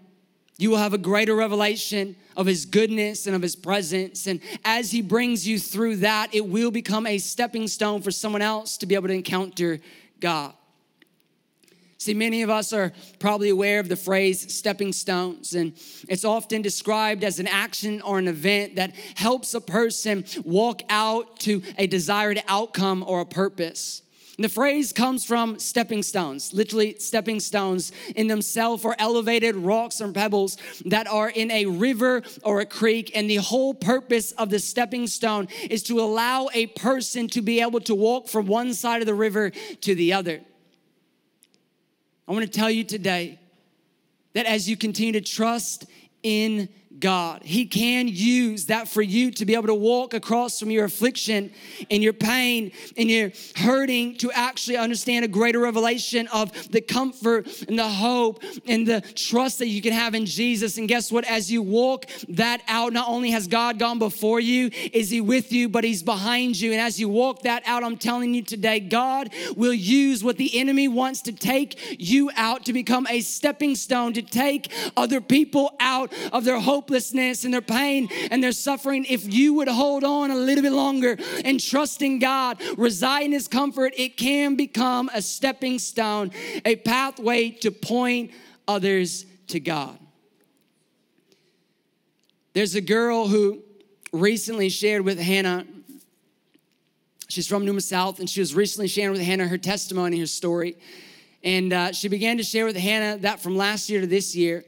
you 0.58 0.72
will 0.72 0.80
have 0.80 0.96
a 0.96 0.98
greater 0.98 1.36
revelation 1.36 2.16
of 2.36 2.48
His 2.48 2.66
goodness 2.66 3.28
and 3.28 3.36
of 3.36 3.44
His 3.44 3.56
presence. 3.56 4.26
And 4.26 4.40
as 4.66 4.90
He 4.90 5.04
brings 5.04 5.48
you 5.48 5.60
through 5.60 5.98
that, 5.98 6.34
it 6.34 6.48
will 6.48 6.72
become 6.72 7.06
a 7.06 7.20
stepping 7.20 7.68
stone 7.68 8.02
for 8.02 8.10
someone 8.10 8.42
else 8.42 8.78
to 8.78 8.88
be 8.88 8.96
able 8.96 9.10
to 9.10 9.14
encounter 9.14 9.80
God. 10.20 10.54
See, 12.00 12.16
many 12.16 12.42
of 12.42 12.50
us 12.50 12.74
are 12.74 12.94
probably 13.20 13.50
aware 13.50 13.80
of 13.80 13.90
the 13.90 13.96
phrase 13.96 14.52
stepping 14.52 14.92
stones, 14.92 15.54
and 15.54 15.74
it's 16.10 16.26
often 16.26 16.64
described 16.64 17.24
as 17.24 17.38
an 17.38 17.46
action 17.46 18.02
or 18.02 18.18
an 18.18 18.28
event 18.28 18.78
that 18.78 18.96
helps 19.14 19.54
a 19.54 19.62
person 19.62 20.26
walk 20.44 20.82
out 20.90 21.40
to 21.42 21.62
a 21.78 21.86
desired 21.86 22.42
outcome 22.48 23.04
or 23.06 23.22
a 23.22 23.26
purpose. 23.26 24.02
The 24.40 24.50
phrase 24.50 24.94
comes 24.94 25.26
from 25.26 25.58
stepping 25.58 26.04
stones, 26.04 26.54
literally 26.54 26.98
stepping 27.00 27.40
stones 27.40 27.92
in 28.16 28.28
themselves 28.28 28.86
or 28.86 28.96
elevated 29.00 29.56
rocks 29.56 30.00
or 30.00 30.12
pebbles 30.12 30.58
that 30.86 31.08
are 31.08 31.30
in 31.30 31.50
a 31.50 31.66
river 31.66 32.22
or 32.44 32.60
a 32.60 32.66
creek. 32.66 33.12
And 33.16 33.28
the 33.28 33.38
whole 33.38 33.74
purpose 33.74 34.34
of 34.34 34.52
the 34.52 34.60
stepping 34.60 35.08
stone 35.08 35.48
is 35.72 35.82
to 35.84 36.00
allow 36.00 36.50
a 36.54 36.68
person 36.68 37.28
to 37.30 37.42
be 37.42 37.62
able 37.62 37.80
to 37.82 37.96
walk 37.96 38.28
from 38.28 38.46
one 38.46 38.76
side 38.76 39.02
of 39.02 39.08
the 39.08 39.16
river 39.16 39.50
to 39.82 39.96
the 39.96 40.14
other. 40.14 40.42
I 42.28 42.32
want 42.32 42.46
to 42.46 42.52
tell 42.52 42.70
you 42.70 42.84
today 42.84 43.40
that 44.34 44.46
as 44.46 44.70
you 44.70 44.78
continue 44.78 45.14
to 45.14 45.22
trust 45.22 45.86
in 46.22 46.70
God. 47.00 47.44
He 47.44 47.66
can 47.66 48.08
use 48.08 48.66
that 48.66 48.88
for 48.88 49.02
you 49.02 49.32
to 49.32 49.46
be 49.46 49.54
able 49.54 49.68
to 49.68 49.76
walk 49.76 50.14
across 50.14 50.60
from 50.60 50.72
your 50.72 50.86
affliction 50.86 51.52
and 51.92 52.02
your 52.02 52.14
pain 52.14 52.72
and 52.96 53.10
your 53.10 53.32
hurting 53.56 54.18
to 54.18 54.32
actually 54.32 54.78
understand 54.78 55.24
a 55.24 55.28
greater 55.28 55.60
revelation 55.60 56.28
of 56.28 56.52
the 56.72 56.82
comfort 56.82 57.48
and 57.68 57.78
the 57.78 57.88
hope 57.88 58.44
and 58.66 58.88
the 58.88 59.02
trust 59.16 59.60
that 59.60 59.68
you 59.68 59.82
can 59.82 59.94
have 59.94 60.16
in 60.16 60.26
Jesus. 60.26 60.78
And 60.78 60.88
guess 60.88 61.12
what? 61.12 61.26
As 61.26 61.52
you 61.52 61.62
walk 61.62 62.06
that 62.30 62.62
out, 62.68 62.94
not 62.94 63.10
only 63.10 63.32
has 63.32 63.48
God 63.48 63.78
gone 63.80 64.00
before 64.00 64.40
you, 64.40 64.72
is 64.92 65.10
He 65.10 65.22
with 65.22 65.52
you, 65.52 65.70
but 65.70 65.84
He's 65.84 66.04
behind 66.04 66.60
you. 66.60 66.72
And 66.72 66.82
as 66.82 67.00
you 67.00 67.10
walk 67.10 67.44
that 67.44 67.64
out, 67.66 67.84
I'm 67.84 67.98
telling 67.98 68.34
you 68.34 68.42
today, 68.42 68.80
God 68.80 69.30
will 69.56 69.74
use 69.74 70.24
what 70.24 70.38
the 70.38 70.58
enemy 70.58 70.88
wants 70.88 71.22
to 71.24 71.32
take 71.32 72.00
you 72.00 72.32
out 72.36 72.66
to 72.66 72.74
become 72.74 73.06
a 73.08 73.22
stepping 73.22 73.76
stone 73.76 74.14
to 74.14 74.22
take 74.22 74.72
other 74.96 75.22
people 75.22 75.76
out 75.80 76.12
of 76.32 76.44
their 76.44 76.60
hope 76.60 76.77
hopelessness 76.78 77.44
and 77.44 77.52
their 77.52 77.62
pain 77.62 78.08
and 78.30 78.44
their 78.44 78.52
suffering, 78.52 79.04
if 79.10 79.34
you 79.34 79.56
would 79.56 79.68
hold 79.68 80.04
on 80.04 80.30
a 80.30 80.36
little 80.36 80.62
bit 80.62 80.72
longer 80.72 81.18
and 81.44 81.60
trust 81.60 82.04
in 82.04 82.20
God, 82.20 82.62
reside 82.78 83.24
in 83.24 83.32
His 83.32 83.48
comfort, 83.48 83.94
it 83.98 84.16
can 84.16 84.56
become 84.56 85.10
a 85.12 85.22
stepping 85.24 85.80
stone, 85.80 86.30
a 86.66 86.76
pathway 86.76 87.50
to 87.50 87.72
point 87.72 88.30
others 88.68 89.26
to 89.48 89.60
God. 89.60 89.98
There's 92.54 92.76
a 92.76 92.82
girl 92.82 93.28
who 93.28 93.64
recently 94.14 94.70
shared 94.70 95.02
with 95.02 95.20
Hannah. 95.20 95.66
She's 97.28 97.48
from 97.48 97.66
Numa 97.66 97.82
South, 97.82 98.20
and 98.20 98.30
she 98.30 98.40
was 98.40 98.54
recently 98.54 98.88
sharing 98.88 99.14
with 99.14 99.22
Hannah 99.22 99.48
her 99.48 99.58
testimony, 99.58 100.20
her 100.20 100.28
story. 100.28 100.78
And 101.44 101.74
uh, 101.74 101.92
she 101.92 102.08
began 102.08 102.38
to 102.38 102.44
share 102.44 102.66
with 102.66 102.78
Hannah 102.78 103.18
that 103.22 103.40
from 103.40 103.58
last 103.58 103.90
year 103.90 104.02
to 104.02 104.08
this 104.08 104.36
year, 104.36 104.64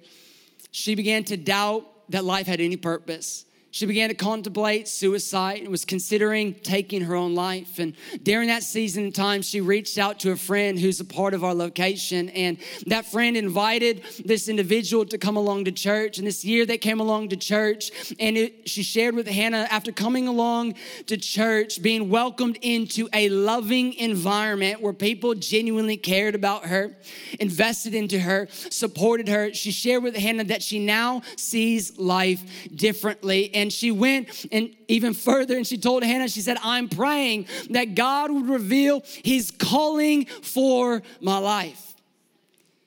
she 0.71 0.95
began 0.95 1.23
to 1.25 1.37
doubt 1.37 1.85
that 2.09 2.25
life 2.25 2.47
had 2.47 2.59
any 2.59 2.77
purpose. 2.77 3.45
She 3.71 3.85
began 3.85 4.09
to 4.09 4.15
contemplate 4.15 4.87
suicide 4.87 5.59
and 5.59 5.69
was 5.69 5.85
considering 5.85 6.55
taking 6.55 7.01
her 7.01 7.15
own 7.15 7.35
life. 7.35 7.77
And 7.77 7.93
during 8.23 8.47
that 8.47 8.63
season 8.63 9.07
of 9.07 9.13
time, 9.13 9.43
she 9.43 9.61
reached 9.61 9.97
out 9.97 10.19
to 10.21 10.31
a 10.31 10.35
friend 10.35 10.79
who's 10.79 10.99
a 10.99 11.05
part 11.05 11.35
of 11.35 11.43
our 11.43 11.53
location. 11.53 12.29
And 12.29 12.57
that 12.87 13.05
friend 13.05 13.37
invited 13.37 14.03
this 14.25 14.49
individual 14.49 15.05
to 15.05 15.17
come 15.19 15.37
along 15.37 15.65
to 15.65 15.71
church. 15.71 16.17
And 16.17 16.25
this 16.25 16.43
year 16.43 16.65
they 16.65 16.79
came 16.79 16.99
along 16.99 17.29
to 17.29 17.37
church. 17.37 17.91
And 18.19 18.37
it, 18.37 18.67
she 18.67 18.81
shared 18.81 19.13
with 19.13 19.27
Hannah 19.27 19.67
after 19.69 19.91
coming 19.91 20.27
along 20.27 20.75
to 21.05 21.17
church, 21.17 21.81
being 21.81 22.09
welcomed 22.09 22.57
into 22.61 23.07
a 23.13 23.29
loving 23.29 23.93
environment 23.93 24.81
where 24.81 24.93
people 24.93 25.35
genuinely 25.35 25.97
cared 25.97 26.33
about 26.33 26.65
her, 26.65 26.95
invested 27.39 27.93
into 27.93 28.19
her, 28.19 28.47
supported 28.51 29.27
her. 29.27 29.53
She 29.53 29.71
shared 29.71 30.01
with 30.01 30.15
Hannah 30.15 30.45
that 30.45 30.63
she 30.63 30.79
now 30.79 31.21
sees 31.35 31.99
life 31.99 32.41
differently 32.73 33.58
and 33.59 33.73
she 33.73 33.91
went 33.91 34.45
and 34.53 34.73
even 34.87 35.13
further 35.13 35.57
and 35.57 35.67
she 35.67 35.77
told 35.77 36.01
Hannah, 36.01 36.29
she 36.29 36.39
said, 36.39 36.57
I'm 36.63 36.87
praying 36.87 37.47
that 37.71 37.93
God 37.93 38.31
would 38.31 38.47
reveal 38.47 39.03
his 39.05 39.51
calling 39.51 40.25
for 40.25 41.03
my 41.19 41.37
life. 41.39 41.95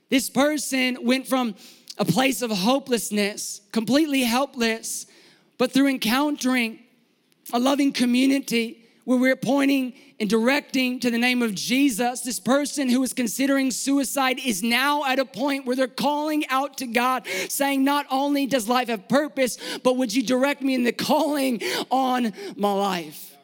This 0.09 0.31
person 0.31 0.97
went 1.03 1.27
from 1.27 1.55
a 1.99 2.07
place 2.07 2.41
of 2.41 2.51
hopelessness, 2.51 3.61
completely 3.71 4.23
helpless, 4.23 5.07
but 5.59 5.73
through 5.73 5.89
encountering 5.89 6.79
a 7.53 7.59
loving 7.59 7.93
community 7.93 8.82
where 9.05 9.19
we're 9.19 9.37
pointing 9.37 9.95
and 10.21 10.31
directing 10.31 11.01
to 11.01 11.11
the 11.11 11.19
name 11.19 11.43
of 11.43 11.55
Jesus, 11.55 12.21
this 12.21 12.39
person 12.39 12.89
who 12.89 13.03
is 13.03 13.13
considering 13.13 13.71
suicide 13.71 14.39
is 14.45 14.63
now 14.63 15.05
at 15.05 15.19
a 15.19 15.25
point 15.25 15.67
where 15.67 15.75
they're 15.75 15.89
calling 15.89 16.47
out 16.49 16.79
to 16.79 16.87
God, 16.87 17.27
saying, 17.49 17.83
Not 17.83 18.07
only 18.11 18.47
does 18.47 18.69
life 18.69 18.89
have 18.89 19.09
purpose, 19.09 19.59
but 19.83 19.97
would 19.97 20.15
you 20.15 20.23
direct 20.23 20.63
me 20.63 20.75
in 20.75 20.85
the 20.85 20.93
calling 20.93 21.61
on 21.91 22.33
my 22.57 22.73
life? 22.73 23.37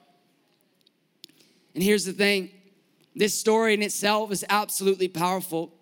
And 1.74 1.82
here's 1.82 2.04
the 2.04 2.12
thing 2.12 2.50
this 3.16 3.38
story 3.38 3.74
in 3.74 3.82
itself 3.82 4.30
is 4.30 4.44
absolutely 4.48 5.08
powerful, 5.08 5.74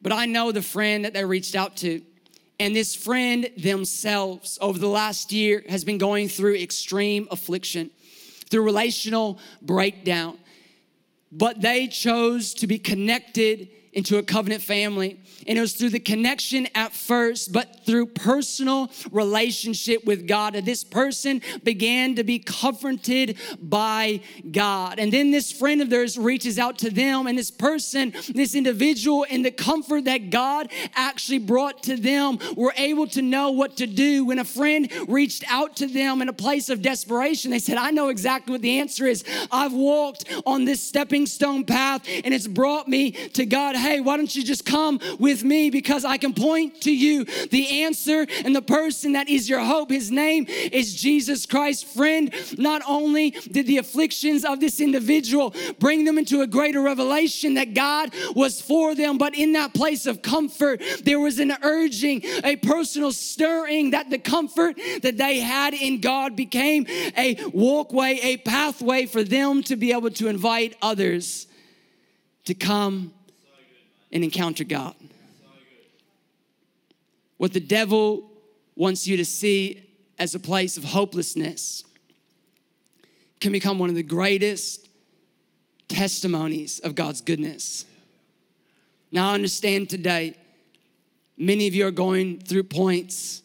but 0.00 0.12
I 0.12 0.26
know 0.26 0.52
the 0.52 0.62
friend 0.62 1.04
that 1.04 1.12
they 1.12 1.24
reached 1.24 1.56
out 1.56 1.76
to. 1.78 2.02
And 2.60 2.76
this 2.76 2.94
friend 2.94 3.50
themselves, 3.56 4.56
over 4.60 4.78
the 4.78 4.86
last 4.86 5.32
year, 5.32 5.64
has 5.68 5.82
been 5.82 5.98
going 5.98 6.28
through 6.28 6.54
extreme 6.54 7.26
affliction 7.32 7.90
through 8.52 8.62
relational 8.62 9.38
breakdown. 9.62 10.38
But 11.32 11.62
they 11.62 11.88
chose 11.88 12.52
to 12.54 12.66
be 12.66 12.78
connected 12.78 13.70
into 13.92 14.16
a 14.18 14.22
covenant 14.22 14.62
family. 14.62 15.20
And 15.46 15.58
it 15.58 15.60
was 15.60 15.74
through 15.74 15.90
the 15.90 16.00
connection 16.00 16.68
at 16.74 16.92
first, 16.92 17.52
but 17.52 17.84
through 17.84 18.06
personal 18.06 18.90
relationship 19.10 20.04
with 20.04 20.26
God 20.26 20.54
that 20.54 20.64
this 20.64 20.84
person 20.84 21.42
began 21.62 22.14
to 22.14 22.24
be 22.24 22.38
comforted 22.38 23.36
by 23.60 24.20
God. 24.50 24.98
And 24.98 25.12
then 25.12 25.30
this 25.30 25.52
friend 25.52 25.82
of 25.82 25.90
theirs 25.90 26.16
reaches 26.16 26.58
out 26.58 26.78
to 26.78 26.90
them, 26.90 27.26
and 27.26 27.36
this 27.36 27.50
person, 27.50 28.14
this 28.28 28.54
individual, 28.54 29.24
in 29.24 29.42
the 29.42 29.50
comfort 29.50 30.04
that 30.04 30.30
God 30.30 30.70
actually 30.94 31.38
brought 31.38 31.82
to 31.84 31.96
them, 31.96 32.38
were 32.56 32.72
able 32.76 33.06
to 33.08 33.20
know 33.20 33.50
what 33.50 33.76
to 33.78 33.86
do. 33.86 34.24
When 34.24 34.38
a 34.38 34.44
friend 34.44 34.90
reached 35.08 35.44
out 35.50 35.76
to 35.76 35.86
them 35.86 36.22
in 36.22 36.28
a 36.28 36.32
place 36.32 36.68
of 36.68 36.82
desperation, 36.82 37.50
they 37.50 37.58
said, 37.58 37.76
I 37.76 37.90
know 37.90 38.08
exactly 38.08 38.52
what 38.52 38.62
the 38.62 38.78
answer 38.78 39.06
is. 39.06 39.24
I've 39.50 39.72
walked 39.72 40.24
on 40.46 40.64
this 40.64 40.80
stepping 40.80 41.26
stone 41.26 41.64
path, 41.64 42.06
and 42.24 42.32
it's 42.32 42.46
brought 42.46 42.88
me 42.88 43.10
to 43.10 43.44
God 43.44 43.76
hey, 43.82 44.00
why 44.00 44.16
don't 44.16 44.34
you 44.34 44.42
just 44.44 44.64
come 44.64 45.00
with 45.18 45.44
me 45.44 45.70
because 45.70 46.04
I 46.04 46.16
can 46.16 46.32
point 46.32 46.80
to 46.82 46.94
you 46.94 47.24
the 47.24 47.82
answer 47.82 48.26
and 48.44 48.54
the 48.54 48.62
person 48.62 49.12
that 49.12 49.28
is 49.28 49.48
your 49.48 49.60
hope. 49.60 49.90
His 49.90 50.10
name 50.10 50.46
is 50.48 50.94
Jesus 50.94 51.46
Christ. 51.46 51.86
Friend, 51.86 52.32
not 52.56 52.82
only 52.86 53.30
did 53.30 53.66
the 53.66 53.78
afflictions 53.78 54.44
of 54.44 54.60
this 54.60 54.80
individual 54.80 55.54
bring 55.78 56.04
them 56.04 56.16
into 56.16 56.40
a 56.42 56.46
greater 56.46 56.80
revelation 56.80 57.54
that 57.54 57.74
God 57.74 58.14
was 58.34 58.60
for 58.60 58.94
them, 58.94 59.18
but 59.18 59.34
in 59.34 59.52
that 59.52 59.74
place 59.74 60.06
of 60.06 60.22
comfort, 60.22 60.80
there 61.04 61.20
was 61.20 61.38
an 61.38 61.52
urging, 61.62 62.22
a 62.44 62.56
personal 62.56 63.12
stirring 63.12 63.90
that 63.90 64.10
the 64.10 64.18
comfort 64.18 64.76
that 65.02 65.16
they 65.16 65.40
had 65.40 65.74
in 65.74 66.00
God 66.00 66.36
became 66.36 66.86
a 67.16 67.36
walkway, 67.52 68.20
a 68.22 68.36
pathway 68.38 69.06
for 69.06 69.24
them 69.24 69.62
to 69.64 69.76
be 69.76 69.92
able 69.92 70.10
to 70.10 70.28
invite 70.28 70.76
others 70.80 71.46
to 72.44 72.54
come 72.54 73.12
and 74.12 74.22
encounter 74.22 74.64
God. 74.64 74.94
What 77.38 77.52
the 77.52 77.60
devil 77.60 78.30
wants 78.76 79.06
you 79.06 79.16
to 79.16 79.24
see 79.24 79.82
as 80.18 80.34
a 80.34 80.38
place 80.38 80.76
of 80.76 80.84
hopelessness 80.84 81.84
can 83.40 83.50
become 83.50 83.78
one 83.78 83.88
of 83.88 83.96
the 83.96 84.02
greatest 84.02 84.88
testimonies 85.88 86.78
of 86.80 86.94
God's 86.94 87.20
goodness. 87.20 87.84
Now, 89.10 89.30
I 89.30 89.34
understand 89.34 89.90
today, 89.90 90.36
many 91.36 91.66
of 91.66 91.74
you 91.74 91.86
are 91.86 91.90
going 91.90 92.38
through 92.38 92.62
points 92.64 93.42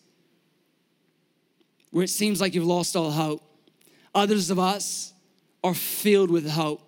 where 1.92 2.04
it 2.04 2.10
seems 2.10 2.40
like 2.40 2.54
you've 2.54 2.66
lost 2.66 2.96
all 2.96 3.12
hope. 3.12 3.42
Others 4.14 4.50
of 4.52 4.60
us 4.60 5.14
are 5.64 5.74
filled 5.74 6.30
with 6.30 6.48
hope. 6.48 6.82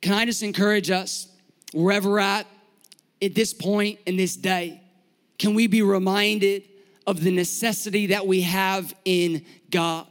Can 0.00 0.14
I 0.14 0.24
just 0.24 0.42
encourage 0.42 0.90
us, 0.90 1.28
wherever 1.74 2.08
we're 2.08 2.18
at, 2.20 2.46
at 3.22 3.34
this 3.34 3.52
point 3.52 3.98
in 4.06 4.16
this 4.16 4.36
day, 4.36 4.80
can 5.38 5.54
we 5.54 5.66
be 5.66 5.82
reminded 5.82 6.64
of 7.06 7.22
the 7.22 7.30
necessity 7.30 8.06
that 8.06 8.26
we 8.26 8.42
have 8.42 8.94
in 9.04 9.44
God? 9.70 10.06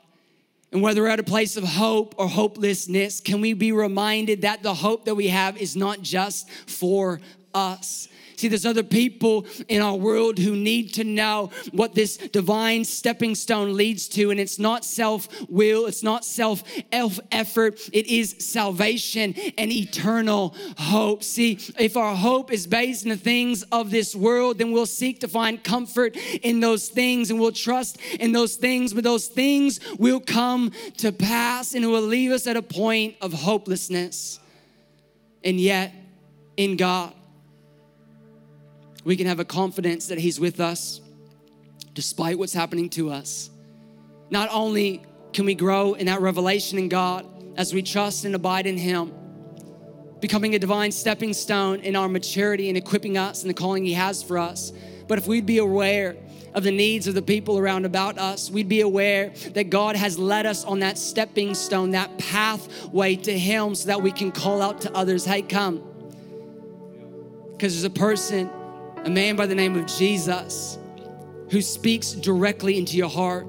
And 0.71 0.81
whether 0.81 1.03
we're 1.03 1.09
at 1.09 1.19
a 1.19 1.23
place 1.23 1.57
of 1.57 1.63
hope 1.63 2.15
or 2.17 2.27
hopelessness, 2.27 3.21
can 3.21 3.41
we 3.41 3.53
be 3.53 3.71
reminded 3.71 4.41
that 4.41 4.61
the 4.61 4.73
hope 4.73 5.05
that 5.05 5.15
we 5.15 5.29
have 5.29 5.57
is 5.57 5.75
not 5.75 6.01
just 6.01 6.49
for 6.67 7.21
us? 7.55 8.07
See, 8.37 8.49
there's 8.49 8.65
other 8.65 8.83
people 8.83 9.45
in 9.69 9.81
our 9.81 9.95
world 9.95 10.37
who 10.37 10.55
need 10.55 10.93
to 10.95 11.03
know 11.03 11.51
what 11.71 11.95
this 11.95 12.17
divine 12.17 12.83
stepping 12.83 13.35
stone 13.35 13.75
leads 13.75 14.07
to. 14.09 14.29
And 14.31 14.39
it's 14.39 14.59
not 14.59 14.83
self 14.83 15.27
will, 15.49 15.85
it's 15.85 16.03
not 16.03 16.25
self 16.25 16.63
effort, 16.91 17.79
it 17.93 18.07
is 18.07 18.35
salvation 18.39 19.35
and 19.57 19.71
eternal 19.71 20.55
hope. 20.77 21.23
See, 21.23 21.59
if 21.79 21.95
our 21.95 22.15
hope 22.15 22.51
is 22.51 22.67
based 22.67 23.03
in 23.03 23.09
the 23.09 23.17
things 23.17 23.63
of 23.71 23.89
this 23.89 24.15
world, 24.15 24.57
then 24.57 24.71
we'll 24.71 24.85
seek 24.85 25.21
to 25.21 25.27
find 25.27 25.63
comfort 25.63 26.17
in 26.41 26.59
those 26.59 26.89
things 26.89 27.29
and 27.31 27.39
we'll 27.39 27.51
trust 27.51 27.97
in 28.19 28.31
those 28.31 28.55
things, 28.55 28.93
but 28.93 29.03
those 29.03 29.27
things 29.27 29.79
will 29.97 30.19
come 30.19 30.71
to 30.97 31.11
pass 31.11 31.73
and 31.73 31.85
it 31.85 31.87
will 31.87 32.01
leave 32.01 32.31
us 32.31 32.47
at 32.47 32.57
a 32.57 32.61
point 32.61 33.15
of 33.21 33.31
hopelessness. 33.31 34.39
And 35.43 35.59
yet, 35.59 35.93
in 36.57 36.75
God, 36.75 37.13
we 39.05 39.15
can 39.15 39.27
have 39.27 39.39
a 39.39 39.45
confidence 39.45 40.07
that 40.07 40.17
He's 40.17 40.39
with 40.39 40.59
us 40.59 40.99
despite 41.93 42.37
what's 42.37 42.53
happening 42.53 42.89
to 42.89 43.09
us. 43.09 43.49
Not 44.29 44.49
only 44.51 45.05
can 45.31 45.45
we 45.45 45.55
grow 45.55 45.93
in 45.93 46.07
that 46.07 46.19
revelation 46.19 46.77
in 46.77 46.89
God 46.89 47.25
as 47.55 47.73
we 47.73 47.81
trust 47.81 48.25
and 48.25 48.35
abide 48.35 48.67
in 48.67 48.77
Him, 48.77 49.13
becoming 50.19 50.55
a 50.55 50.59
divine 50.59 50.91
stepping 50.91 51.33
stone 51.33 51.79
in 51.79 51.95
our 51.95 52.09
maturity 52.09 52.67
and 52.67 52.77
equipping 52.77 53.17
us 53.17 53.43
in 53.43 53.47
the 53.47 53.53
calling 53.53 53.85
He 53.85 53.93
has 53.93 54.21
for 54.23 54.37
us, 54.37 54.73
but 55.07 55.17
if 55.17 55.27
we'd 55.27 55.45
be 55.45 55.59
aware 55.59 56.17
of 56.55 56.63
the 56.63 56.71
needs 56.71 57.05
of 57.05 57.13
the 57.13 57.21
people 57.21 57.59
around 57.59 57.85
about 57.85 58.17
us, 58.17 58.49
we'd 58.49 58.69
be 58.69 58.81
aware 58.81 59.29
that 59.53 59.69
God 59.69 59.95
has 59.95 60.17
led 60.17 60.45
us 60.45 60.63
on 60.63 60.79
that 60.79 60.97
stepping 60.97 61.53
stone, 61.53 61.91
that 61.91 62.17
pathway 62.17 63.15
to 63.17 63.37
Him, 63.37 63.75
so 63.75 63.87
that 63.87 64.01
we 64.01 64.11
can 64.11 64.31
call 64.31 64.61
out 64.61 64.81
to 64.81 64.91
others, 64.95 65.25
hey, 65.25 65.43
come. 65.43 65.83
Because 67.51 67.73
there's 67.73 67.83
a 67.83 67.89
person 67.89 68.49
a 69.05 69.09
man 69.09 69.35
by 69.35 69.45
the 69.45 69.53
name 69.53 69.75
of 69.75 69.85
Jesus 69.85 70.79
who 71.51 71.61
speaks 71.61 72.11
directly 72.11 72.79
into 72.79 72.97
your 72.97 73.07
heart. 73.07 73.45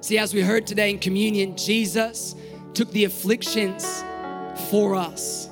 See, 0.00 0.16
as 0.16 0.32
we 0.32 0.40
heard 0.40 0.66
today 0.66 0.90
in 0.90 0.98
communion, 0.98 1.54
Jesus 1.54 2.34
took 2.72 2.90
the 2.92 3.04
afflictions 3.04 4.02
for 4.70 4.94
us. 4.94 5.50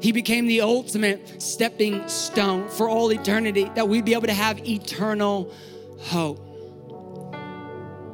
He 0.00 0.12
became 0.12 0.46
the 0.46 0.60
ultimate 0.60 1.40
stepping 1.42 2.06
stone 2.08 2.68
for 2.68 2.90
all 2.90 3.10
eternity, 3.10 3.70
that 3.74 3.88
we'd 3.88 4.04
be 4.04 4.12
able 4.12 4.26
to 4.26 4.34
have 4.34 4.68
eternal 4.68 5.50
hope. 5.98 6.44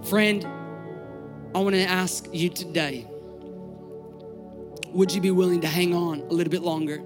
Friend, 0.06 0.46
I 1.52 1.58
want 1.58 1.74
to 1.74 1.82
ask 1.82 2.28
you 2.32 2.48
today 2.48 3.08
would 4.92 5.12
you 5.12 5.20
be 5.20 5.32
willing 5.32 5.60
to 5.62 5.66
hang 5.66 5.92
on 5.92 6.20
a 6.20 6.32
little 6.32 6.52
bit 6.52 6.62
longer? 6.62 7.02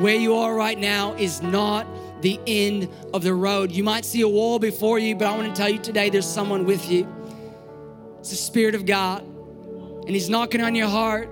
Where 0.00 0.16
you 0.16 0.34
are 0.34 0.54
right 0.54 0.78
now 0.78 1.14
is 1.14 1.42
not 1.42 1.86
the 2.22 2.38
end 2.46 2.88
of 3.12 3.22
the 3.22 3.34
road. 3.34 3.72
You 3.72 3.84
might 3.84 4.04
see 4.04 4.20
a 4.22 4.28
wall 4.28 4.58
before 4.58 4.98
you, 4.98 5.14
but 5.14 5.26
I 5.26 5.36
want 5.36 5.54
to 5.54 5.60
tell 5.60 5.68
you 5.68 5.78
today 5.78 6.08
there's 6.08 6.26
someone 6.26 6.64
with 6.64 6.90
you. 6.90 7.06
It's 8.20 8.30
the 8.30 8.36
Spirit 8.36 8.74
of 8.74 8.86
God, 8.86 9.22
and 9.22 10.10
He's 10.10 10.30
knocking 10.30 10.60
on 10.60 10.74
your 10.74 10.88
heart, 10.88 11.28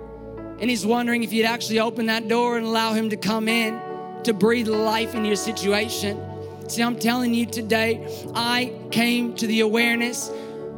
and 0.59 0.69
He's 0.69 0.85
wondering 0.85 1.23
if 1.23 1.33
you'd 1.33 1.47
actually 1.47 1.81
open 1.81 2.07
that 2.07 2.29
door 2.29 2.57
and 2.57 2.67
allow 2.67 2.93
Him 2.93 3.11
to 3.11 3.17
come 3.17 3.49
in 3.49 3.81
to 4.25 4.35
breathe 4.35 4.69
life 4.69 5.15
into 5.15 5.29
your 5.29 5.37
situation. 5.37 6.21
See, 6.69 6.83
I'm 6.83 6.99
telling 6.99 7.33
you 7.33 7.47
today, 7.47 8.07
I 8.35 8.73
came 8.91 9.35
to 9.37 9.47
the 9.47 9.61
awareness 9.61 10.31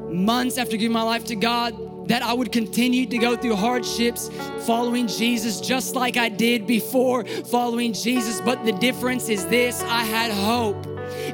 months 0.08 0.58
after 0.58 0.76
giving 0.76 0.92
my 0.92 1.02
life 1.02 1.24
to 1.24 1.36
God 1.36 1.74
that 2.12 2.22
I 2.22 2.34
would 2.34 2.52
continue 2.52 3.06
to 3.06 3.16
go 3.16 3.38
through 3.38 3.56
hardships 3.56 4.28
following 4.66 5.06
Jesus 5.06 5.62
just 5.62 5.94
like 5.94 6.18
I 6.18 6.28
did 6.28 6.66
before 6.66 7.24
following 7.24 7.94
Jesus. 7.94 8.38
But 8.42 8.66
the 8.66 8.72
difference 8.72 9.30
is 9.30 9.46
this 9.46 9.80
I 9.84 10.04
had 10.04 10.30
hope 10.30 10.84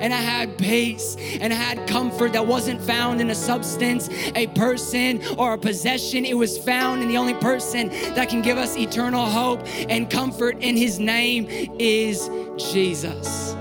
and 0.01 0.15
I 0.15 0.19
had 0.19 0.57
peace 0.57 1.17
and 1.41 1.53
I 1.53 1.57
had 1.57 1.89
comfort 1.89 2.33
that 2.35 2.47
wasn't 2.47 2.81
found 2.81 3.21
in 3.21 3.29
a 3.31 3.35
substance, 3.35 4.09
a 4.37 4.47
person, 4.55 5.21
or 5.37 5.55
a 5.55 5.59
possession. 5.59 6.25
It 6.25 6.37
was 6.37 6.57
found 6.57 7.03
in 7.03 7.09
the 7.09 7.17
only 7.17 7.35
person 7.35 7.89
that 8.15 8.29
can 8.29 8.41
give 8.41 8.57
us 8.57 8.77
eternal 8.77 9.27
hope 9.27 9.67
and 9.89 10.09
comfort, 10.09 10.59
and 10.61 10.79
his 10.79 11.01
name 11.01 11.49
is 11.81 12.31
Jesus. 12.57 13.57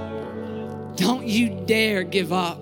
Don't 0.97 1.25
you 1.25 1.49
dare 1.65 2.03
give 2.03 2.31
up. 2.31 2.59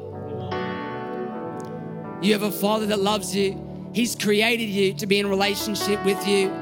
You 2.22 2.32
have 2.32 2.44
a 2.44 2.52
father 2.52 2.86
that 2.86 3.02
loves 3.02 3.36
you. 3.36 3.65
He's 3.96 4.14
created 4.14 4.66
you 4.66 4.94
to 4.96 5.08
be 5.08 5.20
in 5.20 5.28
relationship 5.28 6.04
with 6.04 6.28
you. 6.28 6.54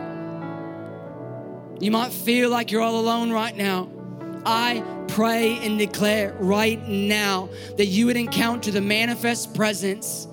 You 1.79 1.89
might 1.89 2.11
feel 2.11 2.51
like 2.51 2.69
you're 2.69 2.83
all 2.83 2.99
alone 2.99 3.31
right 3.31 3.57
now. 3.57 3.89
I 4.45 4.83
pray 5.07 5.57
and 5.57 5.79
declare 5.79 6.35
right 6.39 6.87
now 6.87 7.49
that 7.77 7.87
you 7.87 8.05
would 8.05 8.17
encounter 8.17 8.69
the 8.69 8.81
manifest 8.81 9.55
presence 9.55 10.27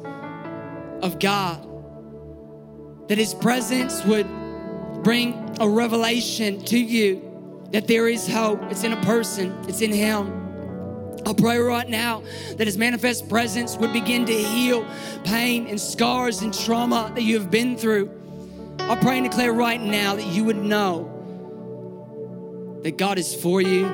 of 1.00 1.18
God. 1.18 1.66
That 3.08 3.16
His 3.16 3.32
presence 3.32 4.04
would 4.04 4.28
bring 5.02 5.56
a 5.58 5.66
revelation 5.66 6.62
to 6.66 6.78
you 6.78 7.66
that 7.70 7.86
there 7.86 8.08
is 8.08 8.28
hope. 8.28 8.60
It's 8.64 8.84
in 8.84 8.92
a 8.92 9.02
person, 9.04 9.56
it's 9.66 9.80
in 9.80 9.90
Him. 9.90 10.49
I 11.27 11.33
pray 11.33 11.59
right 11.59 11.88
now 11.88 12.23
that 12.57 12.66
His 12.66 12.77
manifest 12.79 13.29
presence 13.29 13.77
would 13.77 13.92
begin 13.92 14.27
to 14.27 14.33
heal 14.33 14.87
pain 15.25 15.66
and 15.66 15.81
scars 15.81 16.42
and 16.42 16.53
trauma 16.53 17.12
that 17.14 17.23
you 17.23 17.38
have 17.38 17.51
been 17.51 17.77
through. 17.77 18.11
I 18.79 18.96
pray 18.96 19.18
and 19.18 19.31
declare 19.31 19.53
right 19.53 19.81
now 19.81 20.16
that 20.16 20.27
you 20.27 20.44
would 20.44 20.57
know 20.57 21.07
that 22.83 22.96
God 22.96 23.18
is 23.18 23.35
for 23.35 23.61
you 23.61 23.85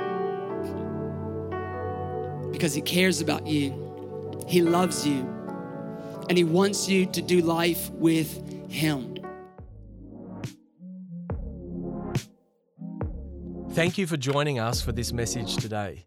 because 2.52 2.72
He 2.72 2.80
cares 2.80 3.20
about 3.20 3.46
you, 3.46 4.42
He 4.46 4.62
loves 4.62 5.06
you, 5.06 5.20
and 6.28 6.38
He 6.38 6.44
wants 6.44 6.88
you 6.88 7.06
to 7.06 7.20
do 7.20 7.40
life 7.42 7.90
with 7.90 8.70
Him. 8.70 9.16
Thank 13.72 13.98
you 13.98 14.06
for 14.06 14.16
joining 14.16 14.58
us 14.58 14.80
for 14.80 14.92
this 14.92 15.12
message 15.12 15.56
today. 15.56 16.06